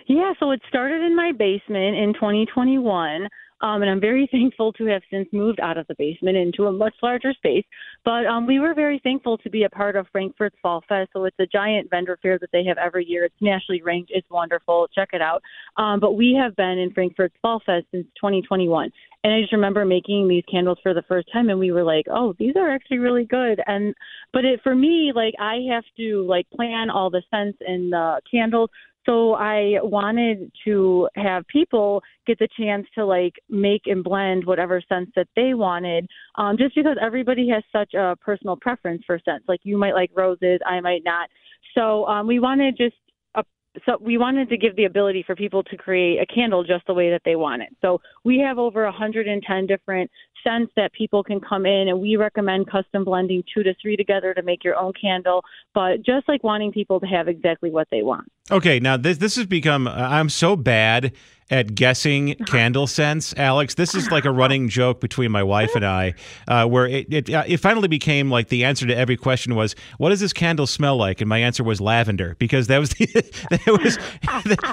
Yeah, 0.07 0.33
so 0.41 0.51
it 0.51 0.63
started 0.69 1.03
in 1.03 1.15
my 1.15 1.33
basement 1.33 1.97
in 1.97 2.15
2021. 2.15 3.29
Um, 3.61 3.83
and 3.83 3.91
I'm 3.91 4.01
very 4.01 4.29
thankful 4.33 4.73
to 4.75 4.87
have 4.87 5.03
since 5.11 5.29
moved 5.33 5.61
out 5.61 5.79
of 5.79 5.87
the 5.87 5.95
basement 5.99 6.37
into 6.37 6.67
a 6.67 6.73
much 6.73 6.95
larger 7.03 7.33
space. 7.33 7.65
But 8.05 8.27
um, 8.27 8.47
we 8.47 8.59
were 8.61 8.75
very 8.75 9.01
thankful 9.03 9.39
to 9.39 9.51
be 9.51 9.65
a 9.65 9.71
part 9.71 9.97
of 9.97 10.07
Frankfort's 10.13 10.57
Fall 10.63 10.83
Fest. 10.89 11.11
So 11.13 11.25
it's 11.25 11.37
a 11.39 11.47
giant 11.47 11.91
vendor 11.91 12.19
fair 12.23 12.39
that 12.39 12.51
they 12.53 12.65
have 12.65 12.79
every 12.79 13.05
year. 13.05 13.25
It's 13.25 13.35
nationally 13.41 13.83
ranked. 13.83 14.11
It's 14.15 14.29
wonderful. 14.31 14.89
Check 14.95 15.11
it 15.13 15.23
out. 15.23 15.43
Um, 15.77 16.01
but 16.01 16.13
we 16.13 16.39
have 16.41 16.57
been 16.57 16.79
in 16.79 16.93
Frankfort's 16.93 17.37
Fall 17.43 17.61
Fest 17.65 17.87
since 17.93 18.07
2021. 18.21 18.91
And 19.25 19.33
I 19.33 19.41
just 19.41 19.53
remember 19.53 19.85
making 19.85 20.29
these 20.29 20.45
candles 20.51 20.79
for 20.83 20.95
the 20.95 21.03
first 21.03 21.29
time, 21.33 21.51
and 21.51 21.59
we 21.59 21.73
were 21.73 21.83
like, 21.83 22.07
"Oh, 22.09 22.35
these 22.39 22.55
are 22.57 22.71
actually 22.71 22.99
really 22.99 23.25
good." 23.25 23.61
And 23.67 23.95
but 24.33 24.45
it 24.45 24.61
for 24.63 24.77
me, 24.77 25.13
like 25.13 25.35
I 25.41 25.67
have 25.71 25.85
to 25.97 26.25
like 26.27 26.49
plan 26.51 26.89
all 26.89 27.11
the 27.11 27.23
scents 27.31 27.59
and 27.67 27.93
the 27.93 28.21
candles. 28.31 28.71
So 29.09 29.33
I 29.33 29.77
wanted 29.83 30.53
to 30.67 31.09
have 31.17 31.47
people 31.47 32.03
get 32.27 32.39
the 32.39 32.49
chance 32.59 32.87
to 32.95 33.07
like 33.07 33.33
make 33.49 33.87
and 33.87 34.05
blend 34.05 34.45
whatever 34.45 34.83
scents 34.87 35.13
that 35.17 35.29
they 35.35 35.55
wanted. 35.55 36.07
Um, 36.35 36.59
just 36.59 36.75
because 36.75 36.99
everybody 37.01 37.49
has 37.49 37.63
such 37.73 37.95
a 37.95 38.17
personal 38.21 38.57
preference 38.57 39.03
for 39.07 39.19
scents. 39.25 39.47
Like 39.49 39.61
you 39.63 39.79
might 39.79 39.95
like 39.95 40.11
roses, 40.15 40.61
I 40.67 40.81
might 40.81 41.05
not. 41.05 41.31
So 41.75 42.07
um, 42.07 42.27
we 42.27 42.39
wanted 42.39 42.77
just 42.77 42.97
a, 43.35 43.45
so 43.87 43.97
we 43.99 44.19
wanted 44.19 44.51
to 44.51 44.59
give 44.59 44.77
the 44.77 44.85
ability 44.85 45.25
for 45.27 45.35
people 45.35 45.63
to 45.63 45.77
create 45.79 46.19
a 46.21 46.27
candle 46.27 46.63
just 46.63 46.87
the 46.87 46.93
way 46.93 47.09
that 47.11 47.23
they 47.25 47.37
want 47.37 47.63
it. 47.63 47.71
So 47.81 48.03
we 48.25 48.39
have 48.41 48.59
over 48.59 48.85
110 48.85 49.67
different 49.67 50.11
scents 50.43 50.73
that 50.77 50.93
people 50.93 51.23
can 51.23 51.41
come 51.41 51.67
in, 51.67 51.89
and 51.89 52.01
we 52.01 52.17
recommend 52.17 52.71
custom 52.71 53.05
blending 53.05 53.43
two 53.55 53.63
to 53.63 53.75
three 53.81 53.97
together 53.97 54.35
to 54.35 54.43
make 54.43 54.65
your 54.65 54.77
own 54.77 54.93
candle. 55.01 55.45
But 55.75 56.03
just 56.05 56.29
like 56.29 56.43
wanting 56.43 56.73
people 56.73 57.01
to 57.01 57.07
have 57.07 57.29
exactly 57.29 57.71
what 57.71 57.89
they 57.91 58.03
want. 58.03 58.31
Okay, 58.51 58.81
now 58.81 58.97
this 58.97 59.19
this 59.19 59.37
has 59.37 59.47
become. 59.47 59.87
I'm 59.87 60.29
so 60.29 60.57
bad 60.57 61.13
at 61.51 61.75
guessing 61.75 62.35
candle 62.47 62.87
scents, 62.87 63.35
Alex. 63.37 63.75
This 63.75 63.95
is 63.95 64.11
like 64.11 64.25
a 64.25 64.31
running 64.31 64.69
joke 64.69 65.01
between 65.01 65.31
my 65.31 65.43
wife 65.43 65.75
and 65.75 65.85
I, 65.85 66.15
uh, 66.47 66.67
where 66.67 66.87
it, 66.87 67.13
it 67.13 67.31
uh, 67.31 67.45
it 67.47 67.59
finally 67.59 67.89
became 67.89 68.31
like 68.31 68.49
the 68.49 68.65
answer 68.65 68.87
to 68.87 68.97
every 68.97 69.17
question 69.17 69.55
was, 69.55 69.75
"What 69.99 70.11
does 70.11 70.21
this 70.21 70.33
candle 70.33 70.67
smell 70.67 70.97
like?" 70.97 71.21
And 71.21 71.29
my 71.29 71.39
answer 71.39 71.65
was 71.65 71.81
lavender 71.81 72.37
because 72.39 72.67
that 72.69 72.79
was 72.79 72.91
the, 72.91 73.07
that 73.51 73.83
was 73.83 73.99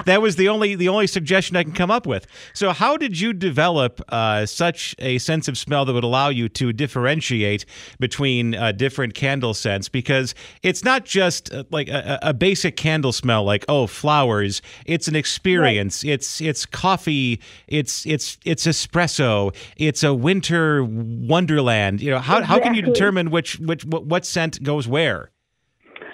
that 0.04 0.22
was 0.22 0.36
the 0.36 0.48
only 0.48 0.74
the 0.74 0.88
only 0.88 1.06
suggestion 1.06 1.56
I 1.56 1.62
can 1.62 1.72
come 1.72 1.90
up 1.90 2.06
with. 2.06 2.26
So, 2.52 2.72
how 2.72 2.96
did 2.96 3.18
you 3.18 3.32
develop 3.32 4.00
uh, 4.08 4.46
such 4.46 4.94
a 4.98 5.18
sense 5.18 5.48
of 5.48 5.55
smell 5.56 5.84
that 5.84 5.92
would 5.92 6.04
allow 6.04 6.28
you 6.28 6.48
to 6.50 6.72
differentiate 6.72 7.64
between 7.98 8.54
uh, 8.54 8.72
different 8.72 9.14
candle 9.14 9.54
scents? 9.54 9.88
Because 9.88 10.34
it's 10.62 10.84
not 10.84 11.04
just 11.04 11.52
uh, 11.52 11.64
like 11.70 11.88
a, 11.88 12.18
a, 12.22 12.34
basic 12.34 12.76
candle 12.76 13.12
smell, 13.12 13.44
like 13.44 13.64
oh 13.68 13.86
flowers. 13.86 14.62
It's 14.84 15.08
an 15.08 15.16
experience. 15.16 16.04
Right. 16.04 16.12
It's 16.12 16.40
it's 16.40 16.66
coffee, 16.66 17.40
it's 17.66 18.06
it's 18.06 18.38
it's 18.44 18.66
espresso, 18.66 19.54
it's 19.76 20.02
a 20.02 20.14
winter 20.14 20.84
wonderland. 20.84 22.00
You 22.00 22.12
know, 22.12 22.18
how 22.18 22.38
exactly. 22.38 22.54
how 22.54 22.62
can 22.62 22.74
you 22.74 22.82
determine 22.82 23.30
which 23.30 23.58
which 23.58 23.84
what, 23.84 24.06
what 24.06 24.24
scent 24.24 24.62
goes 24.62 24.86
where? 24.86 25.30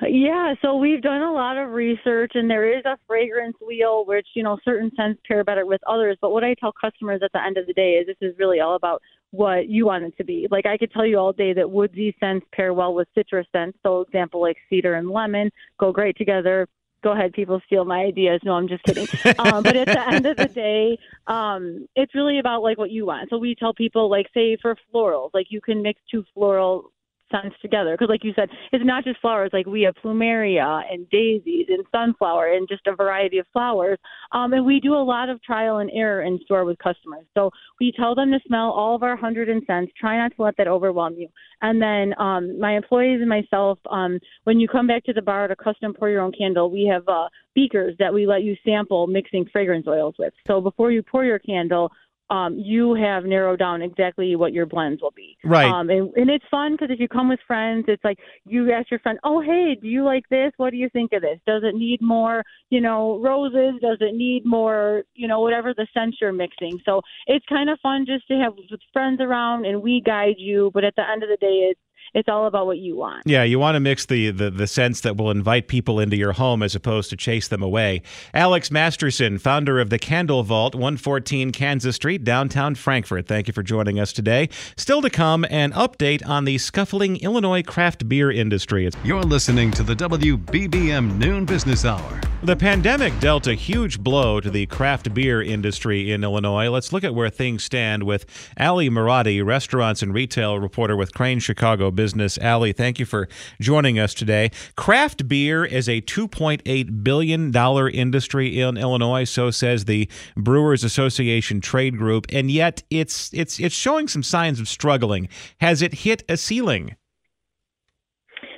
Yeah, 0.08 0.54
so 0.60 0.76
we've 0.76 1.00
done 1.00 1.22
a 1.22 1.32
lot 1.32 1.56
of 1.56 1.70
research, 1.70 2.32
and 2.34 2.50
there 2.50 2.76
is 2.76 2.84
a 2.84 2.98
fragrance 3.06 3.56
wheel, 3.64 4.04
which 4.04 4.26
you 4.34 4.42
know 4.42 4.58
certain 4.64 4.90
scents 4.96 5.20
pair 5.26 5.44
better 5.44 5.64
with 5.64 5.80
others. 5.86 6.18
But 6.20 6.32
what 6.32 6.42
I 6.42 6.54
tell 6.54 6.72
customers 6.72 7.20
at 7.22 7.32
the 7.32 7.42
end 7.42 7.56
of 7.56 7.66
the 7.66 7.72
day 7.72 7.92
is 7.92 8.06
this 8.06 8.16
is 8.20 8.36
really 8.38 8.58
all 8.60 8.74
about 8.74 9.00
what 9.32 9.68
you 9.68 9.86
want 9.86 10.04
it 10.04 10.16
to 10.18 10.24
be. 10.24 10.46
Like 10.50 10.66
I 10.66 10.78
could 10.78 10.92
tell 10.92 11.04
you 11.04 11.18
all 11.18 11.32
day 11.32 11.52
that 11.54 11.70
woodsy 11.70 12.14
scents 12.20 12.46
pair 12.52 12.72
well 12.72 12.94
with 12.94 13.08
citrus 13.14 13.46
scents. 13.50 13.78
So 13.82 14.02
example 14.02 14.40
like 14.40 14.56
cedar 14.70 14.94
and 14.94 15.10
lemon 15.10 15.50
go 15.78 15.90
great 15.92 16.16
together 16.16 16.68
go 17.02 17.12
ahead, 17.12 17.32
people 17.32 17.60
steal 17.66 17.84
my 17.84 18.00
ideas. 18.00 18.40
No, 18.44 18.52
I'm 18.52 18.68
just 18.68 18.84
kidding. 18.84 19.06
um, 19.38 19.62
but 19.64 19.76
at 19.76 19.86
the 19.86 20.08
end 20.08 20.26
of 20.26 20.36
the 20.36 20.46
day, 20.46 20.98
um, 21.26 21.86
it's 21.96 22.14
really 22.14 22.38
about 22.38 22.62
like 22.62 22.78
what 22.78 22.90
you 22.90 23.06
want. 23.06 23.28
So 23.30 23.38
we 23.38 23.54
tell 23.54 23.74
people, 23.74 24.08
like, 24.08 24.26
say 24.32 24.56
for 24.60 24.76
florals, 24.94 25.30
like 25.34 25.46
you 25.50 25.60
can 25.60 25.82
mix 25.82 26.00
two 26.10 26.24
floral 26.34 26.92
scents 27.32 27.56
together. 27.62 27.94
Because 27.94 28.10
like 28.10 28.24
you 28.24 28.32
said 28.36 28.48
it's 28.72 28.84
not 28.84 29.04
just 29.04 29.20
flowers. 29.20 29.50
Like 29.52 29.66
we 29.66 29.82
have 29.82 29.94
plumeria 30.04 30.82
and 30.90 31.08
daisies 31.10 31.66
and 31.68 31.84
sunflower 31.90 32.52
and 32.52 32.68
just 32.68 32.86
a 32.86 32.94
variety 32.94 33.38
of 33.38 33.46
flowers. 33.52 33.98
Um, 34.32 34.52
and 34.52 34.64
we 34.66 34.80
do 34.80 34.94
a 34.94 35.02
lot 35.02 35.28
of 35.28 35.42
trial 35.42 35.78
and 35.78 35.90
error 35.92 36.22
in 36.22 36.38
store 36.44 36.64
with 36.64 36.78
customers. 36.78 37.24
So 37.34 37.50
we 37.80 37.92
tell 37.96 38.14
them 38.14 38.30
to 38.30 38.38
smell 38.46 38.70
all 38.70 38.94
of 38.94 39.02
our 39.02 39.16
hundred 39.16 39.48
and 39.48 39.62
scents. 39.66 39.92
Try 39.98 40.18
not 40.18 40.34
to 40.36 40.42
let 40.42 40.56
that 40.58 40.68
overwhelm 40.68 41.14
you. 41.16 41.28
And 41.62 41.80
then 41.80 42.14
um, 42.20 42.58
my 42.60 42.76
employees 42.76 43.20
and 43.20 43.28
myself 43.28 43.78
um, 43.90 44.18
when 44.44 44.60
you 44.60 44.68
come 44.68 44.86
back 44.86 45.04
to 45.04 45.12
the 45.12 45.22
bar 45.22 45.48
to 45.48 45.56
custom 45.56 45.94
pour 45.94 46.08
your 46.08 46.20
own 46.20 46.32
candle 46.36 46.70
we 46.70 46.90
have 46.92 47.06
uh, 47.08 47.28
beakers 47.54 47.94
that 47.98 48.12
we 48.12 48.26
let 48.26 48.42
you 48.42 48.56
sample 48.64 49.06
mixing 49.06 49.46
fragrance 49.52 49.86
oils 49.86 50.14
with. 50.18 50.32
So 50.46 50.60
before 50.60 50.90
you 50.90 51.02
pour 51.02 51.24
your 51.24 51.38
candle 51.38 51.90
um, 52.32 52.58
you 52.58 52.94
have 52.94 53.24
narrowed 53.24 53.58
down 53.58 53.82
exactly 53.82 54.36
what 54.36 54.54
your 54.54 54.64
blends 54.64 55.02
will 55.02 55.12
be. 55.14 55.36
Right. 55.44 55.66
Um, 55.66 55.90
and, 55.90 56.10
and 56.16 56.30
it's 56.30 56.44
fun 56.50 56.72
because 56.72 56.88
if 56.90 56.98
you 56.98 57.06
come 57.06 57.28
with 57.28 57.40
friends, 57.46 57.84
it's 57.88 58.02
like 58.02 58.18
you 58.46 58.72
ask 58.72 58.90
your 58.90 59.00
friend, 59.00 59.18
"Oh, 59.22 59.42
hey, 59.42 59.76
do 59.80 59.86
you 59.86 60.02
like 60.02 60.26
this? 60.30 60.50
What 60.56 60.70
do 60.70 60.78
you 60.78 60.88
think 60.88 61.12
of 61.12 61.20
this? 61.20 61.38
Does 61.46 61.62
it 61.62 61.74
need 61.74 62.00
more, 62.00 62.42
you 62.70 62.80
know, 62.80 63.20
roses? 63.20 63.74
Does 63.82 63.98
it 64.00 64.14
need 64.14 64.46
more, 64.46 65.02
you 65.14 65.28
know, 65.28 65.40
whatever 65.40 65.74
the 65.74 65.86
scent 65.92 66.14
you're 66.22 66.32
mixing?" 66.32 66.80
So 66.86 67.02
it's 67.26 67.44
kind 67.50 67.68
of 67.68 67.78
fun 67.80 68.06
just 68.06 68.26
to 68.28 68.34
have 68.38 68.54
friends 68.94 69.20
around 69.20 69.66
and 69.66 69.82
we 69.82 70.00
guide 70.00 70.36
you. 70.38 70.70
But 70.72 70.84
at 70.84 70.96
the 70.96 71.06
end 71.06 71.22
of 71.22 71.28
the 71.28 71.36
day, 71.36 71.68
it's 71.70 71.80
it's 72.14 72.28
all 72.28 72.46
about 72.46 72.66
what 72.66 72.78
you 72.78 72.96
want. 72.96 73.22
Yeah, 73.24 73.42
you 73.42 73.58
want 73.58 73.76
to 73.76 73.80
mix 73.80 74.06
the, 74.06 74.30
the 74.30 74.50
the 74.50 74.66
scents 74.66 75.00
that 75.00 75.16
will 75.16 75.30
invite 75.30 75.68
people 75.68 75.98
into 75.98 76.16
your 76.16 76.32
home 76.32 76.62
as 76.62 76.74
opposed 76.74 77.10
to 77.10 77.16
chase 77.16 77.48
them 77.48 77.62
away. 77.62 78.02
Alex 78.34 78.70
Masterson, 78.70 79.38
founder 79.38 79.80
of 79.80 79.90
the 79.90 79.98
Candle 79.98 80.42
Vault, 80.42 80.74
114 80.74 81.52
Kansas 81.52 81.96
Street, 81.96 82.24
downtown 82.24 82.74
Frankfort. 82.74 83.26
Thank 83.26 83.48
you 83.48 83.54
for 83.54 83.62
joining 83.62 83.98
us 83.98 84.12
today. 84.12 84.50
Still 84.76 85.00
to 85.02 85.10
come, 85.10 85.46
an 85.48 85.72
update 85.72 86.26
on 86.28 86.44
the 86.44 86.58
scuffling 86.58 87.16
Illinois 87.16 87.62
craft 87.62 88.08
beer 88.08 88.30
industry. 88.30 88.90
You're 89.04 89.22
listening 89.22 89.70
to 89.72 89.82
the 89.82 89.94
WBBM 89.94 91.18
Noon 91.18 91.44
Business 91.44 91.84
Hour. 91.84 92.20
The 92.42 92.56
pandemic 92.56 93.18
dealt 93.20 93.46
a 93.46 93.54
huge 93.54 94.00
blow 94.00 94.40
to 94.40 94.50
the 94.50 94.66
craft 94.66 95.14
beer 95.14 95.40
industry 95.40 96.10
in 96.10 96.24
Illinois. 96.24 96.68
Let's 96.68 96.92
look 96.92 97.04
at 97.04 97.14
where 97.14 97.30
things 97.30 97.62
stand 97.62 98.02
with 98.02 98.26
Ally 98.56 98.88
Marotti, 98.88 99.44
restaurants 99.44 100.02
and 100.02 100.12
retail 100.12 100.58
reporter 100.58 100.96
with 100.96 101.14
Crain 101.14 101.38
Chicago 101.38 101.92
Business. 101.92 102.01
Ally, 102.40 102.72
thank 102.72 102.98
you 102.98 103.06
for 103.06 103.28
joining 103.60 103.98
us 103.98 104.14
today. 104.14 104.50
Craft 104.76 105.28
beer 105.28 105.64
is 105.64 105.88
a 105.88 106.00
$2.8 106.02 107.04
billion 107.04 107.54
industry 107.94 108.60
in 108.60 108.76
Illinois, 108.76 109.24
so 109.24 109.50
says 109.50 109.84
the 109.84 110.08
Brewers 110.36 110.84
Association 110.84 111.60
trade 111.60 111.96
group, 111.96 112.26
and 112.30 112.50
yet 112.50 112.82
it's 112.90 113.32
it's 113.32 113.60
it's 113.60 113.74
showing 113.74 114.08
some 114.08 114.22
signs 114.22 114.60
of 114.60 114.68
struggling. 114.68 115.28
Has 115.60 115.82
it 115.82 115.94
hit 115.94 116.24
a 116.28 116.36
ceiling? 116.36 116.96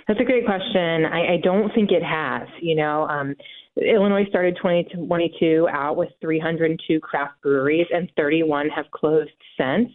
That's 0.07 0.21
a 0.21 0.25
great 0.25 0.45
question. 0.45 1.07
I, 1.07 1.35
I 1.35 1.37
don't 1.43 1.73
think 1.75 1.91
it 1.91 2.03
has. 2.03 2.49
You 2.61 2.77
know, 2.77 3.09
um, 3.09 3.35
Illinois 3.77 4.27
started 4.29 4.57
2022 4.57 5.69
out 5.71 5.97
with 5.97 6.11
302 6.21 7.01
craft 7.01 7.41
breweries, 7.43 7.87
and 7.93 8.11
31 8.17 8.69
have 8.69 8.91
closed 8.91 9.31
since. 9.59 9.91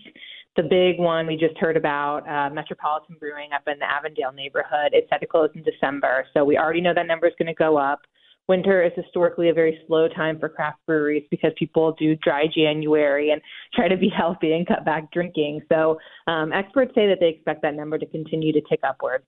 The 0.59 0.67
big 0.67 0.99
one 0.99 1.25
we 1.25 1.37
just 1.37 1.57
heard 1.57 1.77
about, 1.77 2.27
uh, 2.27 2.53
Metropolitan 2.53 3.15
Brewing 3.17 3.53
up 3.55 3.61
in 3.71 3.79
the 3.79 3.89
Avondale 3.89 4.33
neighborhood, 4.33 4.89
it's 4.91 5.09
set 5.09 5.21
to 5.21 5.25
close 5.25 5.49
in 5.55 5.63
December. 5.63 6.25
So 6.33 6.43
we 6.43 6.57
already 6.57 6.81
know 6.81 6.93
that 6.93 7.07
number 7.07 7.27
is 7.27 7.33
going 7.39 7.47
to 7.47 7.53
go 7.53 7.77
up. 7.77 8.01
Winter 8.49 8.83
is 8.83 8.91
historically 8.93 9.47
a 9.47 9.53
very 9.53 9.79
slow 9.87 10.09
time 10.09 10.37
for 10.37 10.49
craft 10.49 10.79
breweries 10.85 11.23
because 11.31 11.53
people 11.57 11.95
do 11.97 12.17
dry 12.17 12.43
January 12.53 13.31
and 13.31 13.41
try 13.73 13.87
to 13.87 13.95
be 13.95 14.09
healthy 14.09 14.51
and 14.51 14.67
cut 14.67 14.83
back 14.83 15.09
drinking. 15.13 15.61
So 15.69 15.97
um, 16.27 16.51
experts 16.51 16.91
say 16.93 17.07
that 17.07 17.21
they 17.21 17.29
expect 17.29 17.61
that 17.61 17.73
number 17.73 17.97
to 17.97 18.05
continue 18.07 18.51
to 18.51 18.59
tick 18.69 18.81
upward. 18.83 19.23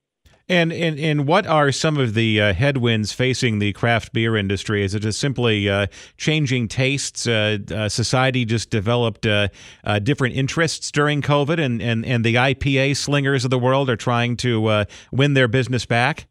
And, 0.51 0.73
and 0.73 0.99
and 0.99 1.27
what 1.29 1.47
are 1.47 1.71
some 1.71 1.97
of 1.97 2.13
the 2.13 2.41
uh, 2.41 2.53
headwinds 2.53 3.13
facing 3.13 3.59
the 3.59 3.71
craft 3.71 4.11
beer 4.11 4.35
industry? 4.35 4.83
Is 4.83 4.93
it 4.93 4.99
just 4.99 5.17
simply 5.17 5.69
uh, 5.69 5.87
changing 6.17 6.67
tastes? 6.67 7.25
Uh, 7.25 7.59
uh 7.73 7.87
society 7.87 8.43
just 8.43 8.69
developed 8.69 9.25
uh, 9.25 9.47
uh, 9.85 9.99
different 9.99 10.35
interests 10.35 10.91
during 10.91 11.21
COVID, 11.21 11.57
and, 11.57 11.81
and, 11.81 12.05
and 12.05 12.25
the 12.25 12.35
IPA 12.35 12.97
slingers 12.97 13.45
of 13.45 13.49
the 13.49 13.57
world 13.57 13.89
are 13.89 13.95
trying 13.95 14.35
to 14.37 14.85
win 15.13 15.35
their 15.35 15.47
business 15.47 15.85
back? 15.85 16.27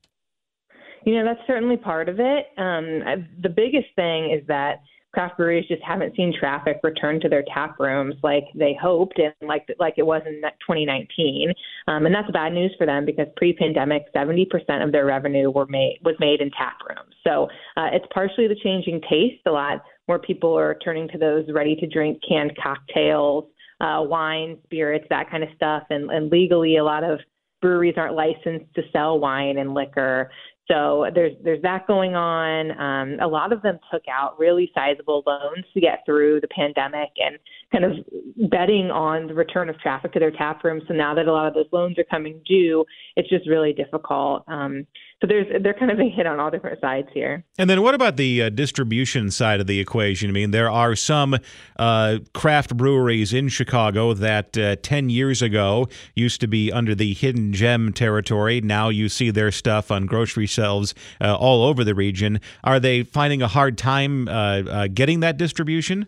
You 1.06 1.14
know, 1.14 1.24
that's 1.24 1.46
certainly 1.46 1.78
part 1.78 2.11
of 2.11 2.20
it. 2.20 2.46
Um, 2.59 3.26
the 3.40 3.48
biggest 3.48 3.88
thing 3.96 4.38
is 4.38 4.46
that 4.48 4.83
craft 5.12 5.36
breweries 5.36 5.66
just 5.68 5.82
haven't 5.82 6.14
seen 6.16 6.32
traffic 6.38 6.78
return 6.82 7.20
to 7.20 7.28
their 7.28 7.44
tap 7.52 7.78
rooms 7.78 8.14
like 8.22 8.44
they 8.54 8.76
hoped 8.80 9.18
and 9.18 9.34
like 9.48 9.66
like 9.78 9.94
it 9.96 10.06
was 10.06 10.22
in 10.26 10.40
2019. 10.40 11.52
Um, 11.88 12.06
and 12.06 12.14
that's 12.14 12.30
bad 12.30 12.52
news 12.52 12.72
for 12.78 12.86
them 12.86 13.04
because 13.04 13.26
pre-pandemic, 13.36 14.04
70% 14.14 14.46
of 14.84 14.92
their 14.92 15.06
revenue 15.06 15.50
were 15.50 15.66
made 15.66 15.98
was 16.04 16.14
made 16.20 16.40
in 16.40 16.50
tap 16.50 16.78
rooms. 16.88 17.14
So 17.26 17.48
uh, 17.76 17.88
it's 17.92 18.06
partially 18.12 18.48
the 18.48 18.56
changing 18.62 19.00
taste. 19.02 19.42
A 19.46 19.50
lot 19.50 19.82
more 20.08 20.18
people 20.18 20.56
are 20.56 20.76
turning 20.84 21.08
to 21.08 21.18
those 21.18 21.44
ready-to-drink 21.52 22.20
canned 22.28 22.56
cocktails, 22.60 23.44
uh, 23.80 24.02
wine, 24.02 24.58
spirits, 24.64 25.06
that 25.10 25.30
kind 25.30 25.42
of 25.42 25.48
stuff. 25.54 25.84
And, 25.90 26.10
and 26.10 26.30
legally, 26.30 26.76
a 26.76 26.84
lot 26.84 27.04
of 27.04 27.20
breweries 27.60 27.94
aren't 27.96 28.14
licensed 28.14 28.74
to 28.74 28.82
sell 28.92 29.18
wine 29.18 29.58
and 29.58 29.74
liquor. 29.74 30.30
So 30.70 31.06
there's 31.14 31.33
there's 31.42 31.62
that 31.62 31.88
going 31.88 32.14
on. 32.14 32.70
Um, 32.78 33.18
a 33.20 33.26
lot 33.26 33.52
of 33.52 33.61
them 33.62 33.78
took 33.92 34.02
out 34.09 34.38
really 34.38 34.70
sizable 34.72 35.24
loans 35.26 35.64
to 35.74 35.80
get 35.80 36.04
through 36.06 36.40
the 36.40 36.48
pandemic 36.48 37.11
and 37.16 37.38
kind 37.72 37.85
of 37.85 38.50
betting 38.50 38.90
on 38.90 39.26
the 39.26 39.35
return 39.35 39.68
of 39.68 39.78
traffic 39.80 40.12
to 40.12 40.20
their 40.20 40.30
tap 40.30 40.62
rooms. 40.62 40.85
So 40.87 40.94
now 40.94 41.12
that 41.14 41.26
a 41.26 41.33
lot 41.33 41.48
of 41.48 41.54
those 41.54 41.66
loans 41.72 41.98
are 41.98 42.04
coming 42.04 42.40
due, 42.46 42.85
it's 43.16 43.28
just 43.28 43.48
really 43.48 43.72
difficult. 43.72 44.44
Um, 44.46 44.87
so 45.20 45.26
there's 45.26 45.62
they're 45.62 45.74
kind 45.74 45.90
of 45.90 45.98
being 45.98 46.11
hit 46.11 46.26
on 46.26 46.40
all 46.40 46.50
different 46.50 46.80
sides 46.80 47.09
here. 47.12 47.44
And 47.59 47.68
then 47.68 47.83
what 47.83 47.94
about 47.94 48.16
the 48.16 48.44
uh, 48.44 48.48
distribution 48.48 49.30
side 49.30 49.61
of 49.61 49.66
the 49.66 49.78
equation? 49.78 50.30
I 50.30 50.33
mean, 50.33 50.50
there 50.50 50.70
are 50.70 50.96
some 50.96 51.37
uh, 51.78 52.18
craft 52.33 52.74
breweries 52.76 53.35
in 53.35 53.48
Chicago 53.48 54.14
that 54.14 54.56
uh, 54.56 54.76
10 54.76 55.11
years 55.11 55.42
ago 55.42 55.88
used 56.14 56.40
to 56.40 56.48
be 56.48 56.72
under 56.72 56.94
the 56.94 57.12
hidden 57.12 57.52
gem 57.52 57.92
territory. 57.92 58.62
Now 58.62 58.88
you 58.88 59.11
see 59.11 59.30
their 59.30 59.50
stuff 59.50 59.90
on 59.90 60.06
grocery 60.06 60.46
shelves 60.46 60.94
uh, 61.20 61.37
all 61.37 61.64
over 61.64 61.85
the 61.85 61.94
region. 61.94 62.40
Are 62.64 62.80
they 62.80 63.02
finding 63.02 63.42
a 63.42 63.48
hard 63.48 63.76
time 63.76 64.26
uh, 64.26 64.30
uh, 64.30 64.88
getting 64.88 65.20
that 65.20 65.37
distribution? 65.37 66.06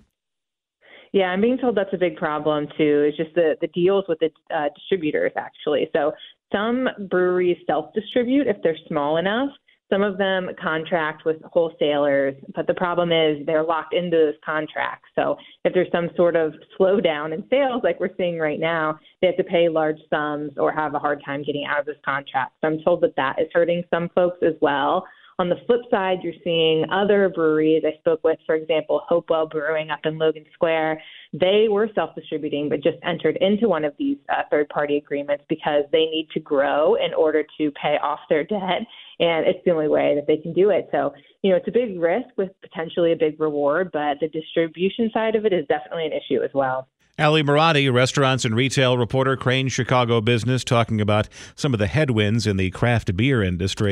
Yeah, 1.12 1.24
I'm 1.24 1.42
being 1.42 1.58
told 1.58 1.76
that's 1.76 1.92
a 1.92 1.98
big 1.98 2.16
problem 2.16 2.68
too. 2.78 3.04
It's 3.06 3.18
just 3.18 3.34
the 3.34 3.56
the 3.60 3.66
deals 3.66 4.06
with 4.08 4.18
the 4.20 4.30
uh, 4.54 4.70
distributors 4.74 5.32
actually. 5.36 5.90
So 5.92 6.12
some 6.52 6.88
breweries 7.08 7.58
self 7.66 7.92
distribute 7.94 8.46
if 8.46 8.56
they're 8.62 8.76
small 8.88 9.16
enough. 9.16 9.50
Some 9.90 10.02
of 10.02 10.16
them 10.16 10.48
contract 10.58 11.26
with 11.26 11.36
wholesalers, 11.44 12.34
but 12.54 12.66
the 12.66 12.72
problem 12.72 13.12
is 13.12 13.44
they're 13.44 13.62
locked 13.62 13.92
into 13.92 14.16
those 14.16 14.34
contracts. 14.42 15.06
So 15.14 15.36
if 15.66 15.74
there's 15.74 15.90
some 15.92 16.08
sort 16.16 16.34
of 16.34 16.54
slowdown 16.80 17.34
in 17.34 17.44
sales, 17.50 17.82
like 17.84 18.00
we're 18.00 18.16
seeing 18.16 18.38
right 18.38 18.58
now, 18.58 18.98
they 19.20 19.26
have 19.26 19.36
to 19.36 19.44
pay 19.44 19.68
large 19.68 19.98
sums 20.08 20.52
or 20.56 20.72
have 20.72 20.94
a 20.94 20.98
hard 20.98 21.20
time 21.22 21.42
getting 21.42 21.66
out 21.66 21.80
of 21.80 21.84
this 21.84 21.98
contract. 22.06 22.52
So 22.62 22.68
I'm 22.68 22.80
told 22.82 23.02
that 23.02 23.16
that 23.16 23.38
is 23.38 23.48
hurting 23.52 23.84
some 23.90 24.08
folks 24.14 24.38
as 24.40 24.54
well. 24.62 25.06
On 25.38 25.48
the 25.48 25.56
flip 25.66 25.80
side, 25.90 26.18
you're 26.22 26.34
seeing 26.44 26.84
other 26.90 27.28
breweries 27.28 27.82
I 27.86 27.98
spoke 27.98 28.22
with, 28.22 28.38
for 28.46 28.54
example, 28.54 29.02
Hopewell 29.08 29.46
Brewing 29.46 29.90
up 29.90 30.00
in 30.04 30.18
Logan 30.18 30.44
Square. 30.52 31.02
They 31.32 31.66
were 31.70 31.88
self 31.94 32.14
distributing, 32.14 32.68
but 32.68 32.82
just 32.82 32.98
entered 33.02 33.38
into 33.40 33.68
one 33.68 33.84
of 33.84 33.94
these 33.98 34.18
uh, 34.28 34.42
third 34.50 34.68
party 34.68 34.98
agreements 34.98 35.44
because 35.48 35.84
they 35.90 36.04
need 36.04 36.28
to 36.34 36.40
grow 36.40 36.96
in 36.96 37.14
order 37.14 37.44
to 37.58 37.70
pay 37.72 37.96
off 38.02 38.20
their 38.28 38.44
debt. 38.44 38.82
And 39.20 39.46
it's 39.46 39.58
the 39.64 39.70
only 39.70 39.88
way 39.88 40.14
that 40.14 40.26
they 40.26 40.36
can 40.36 40.52
do 40.52 40.70
it. 40.70 40.88
So, 40.92 41.14
you 41.42 41.50
know, 41.50 41.56
it's 41.56 41.68
a 41.68 41.72
big 41.72 41.98
risk 41.98 42.28
with 42.36 42.50
potentially 42.60 43.12
a 43.12 43.16
big 43.16 43.40
reward, 43.40 43.90
but 43.92 44.18
the 44.20 44.28
distribution 44.28 45.10
side 45.14 45.34
of 45.34 45.46
it 45.46 45.52
is 45.52 45.66
definitely 45.66 46.06
an 46.06 46.12
issue 46.12 46.42
as 46.42 46.50
well. 46.52 46.88
Ally 47.18 47.42
Marotti, 47.42 47.92
restaurants 47.92 48.44
and 48.44 48.54
retail 48.54 48.98
reporter, 48.98 49.36
Crain 49.36 49.68
Chicago 49.68 50.20
Business, 50.20 50.64
talking 50.64 51.00
about 51.00 51.28
some 51.54 51.72
of 51.72 51.78
the 51.78 51.86
headwinds 51.86 52.46
in 52.46 52.56
the 52.56 52.70
craft 52.70 53.16
beer 53.16 53.42
industry. 53.42 53.91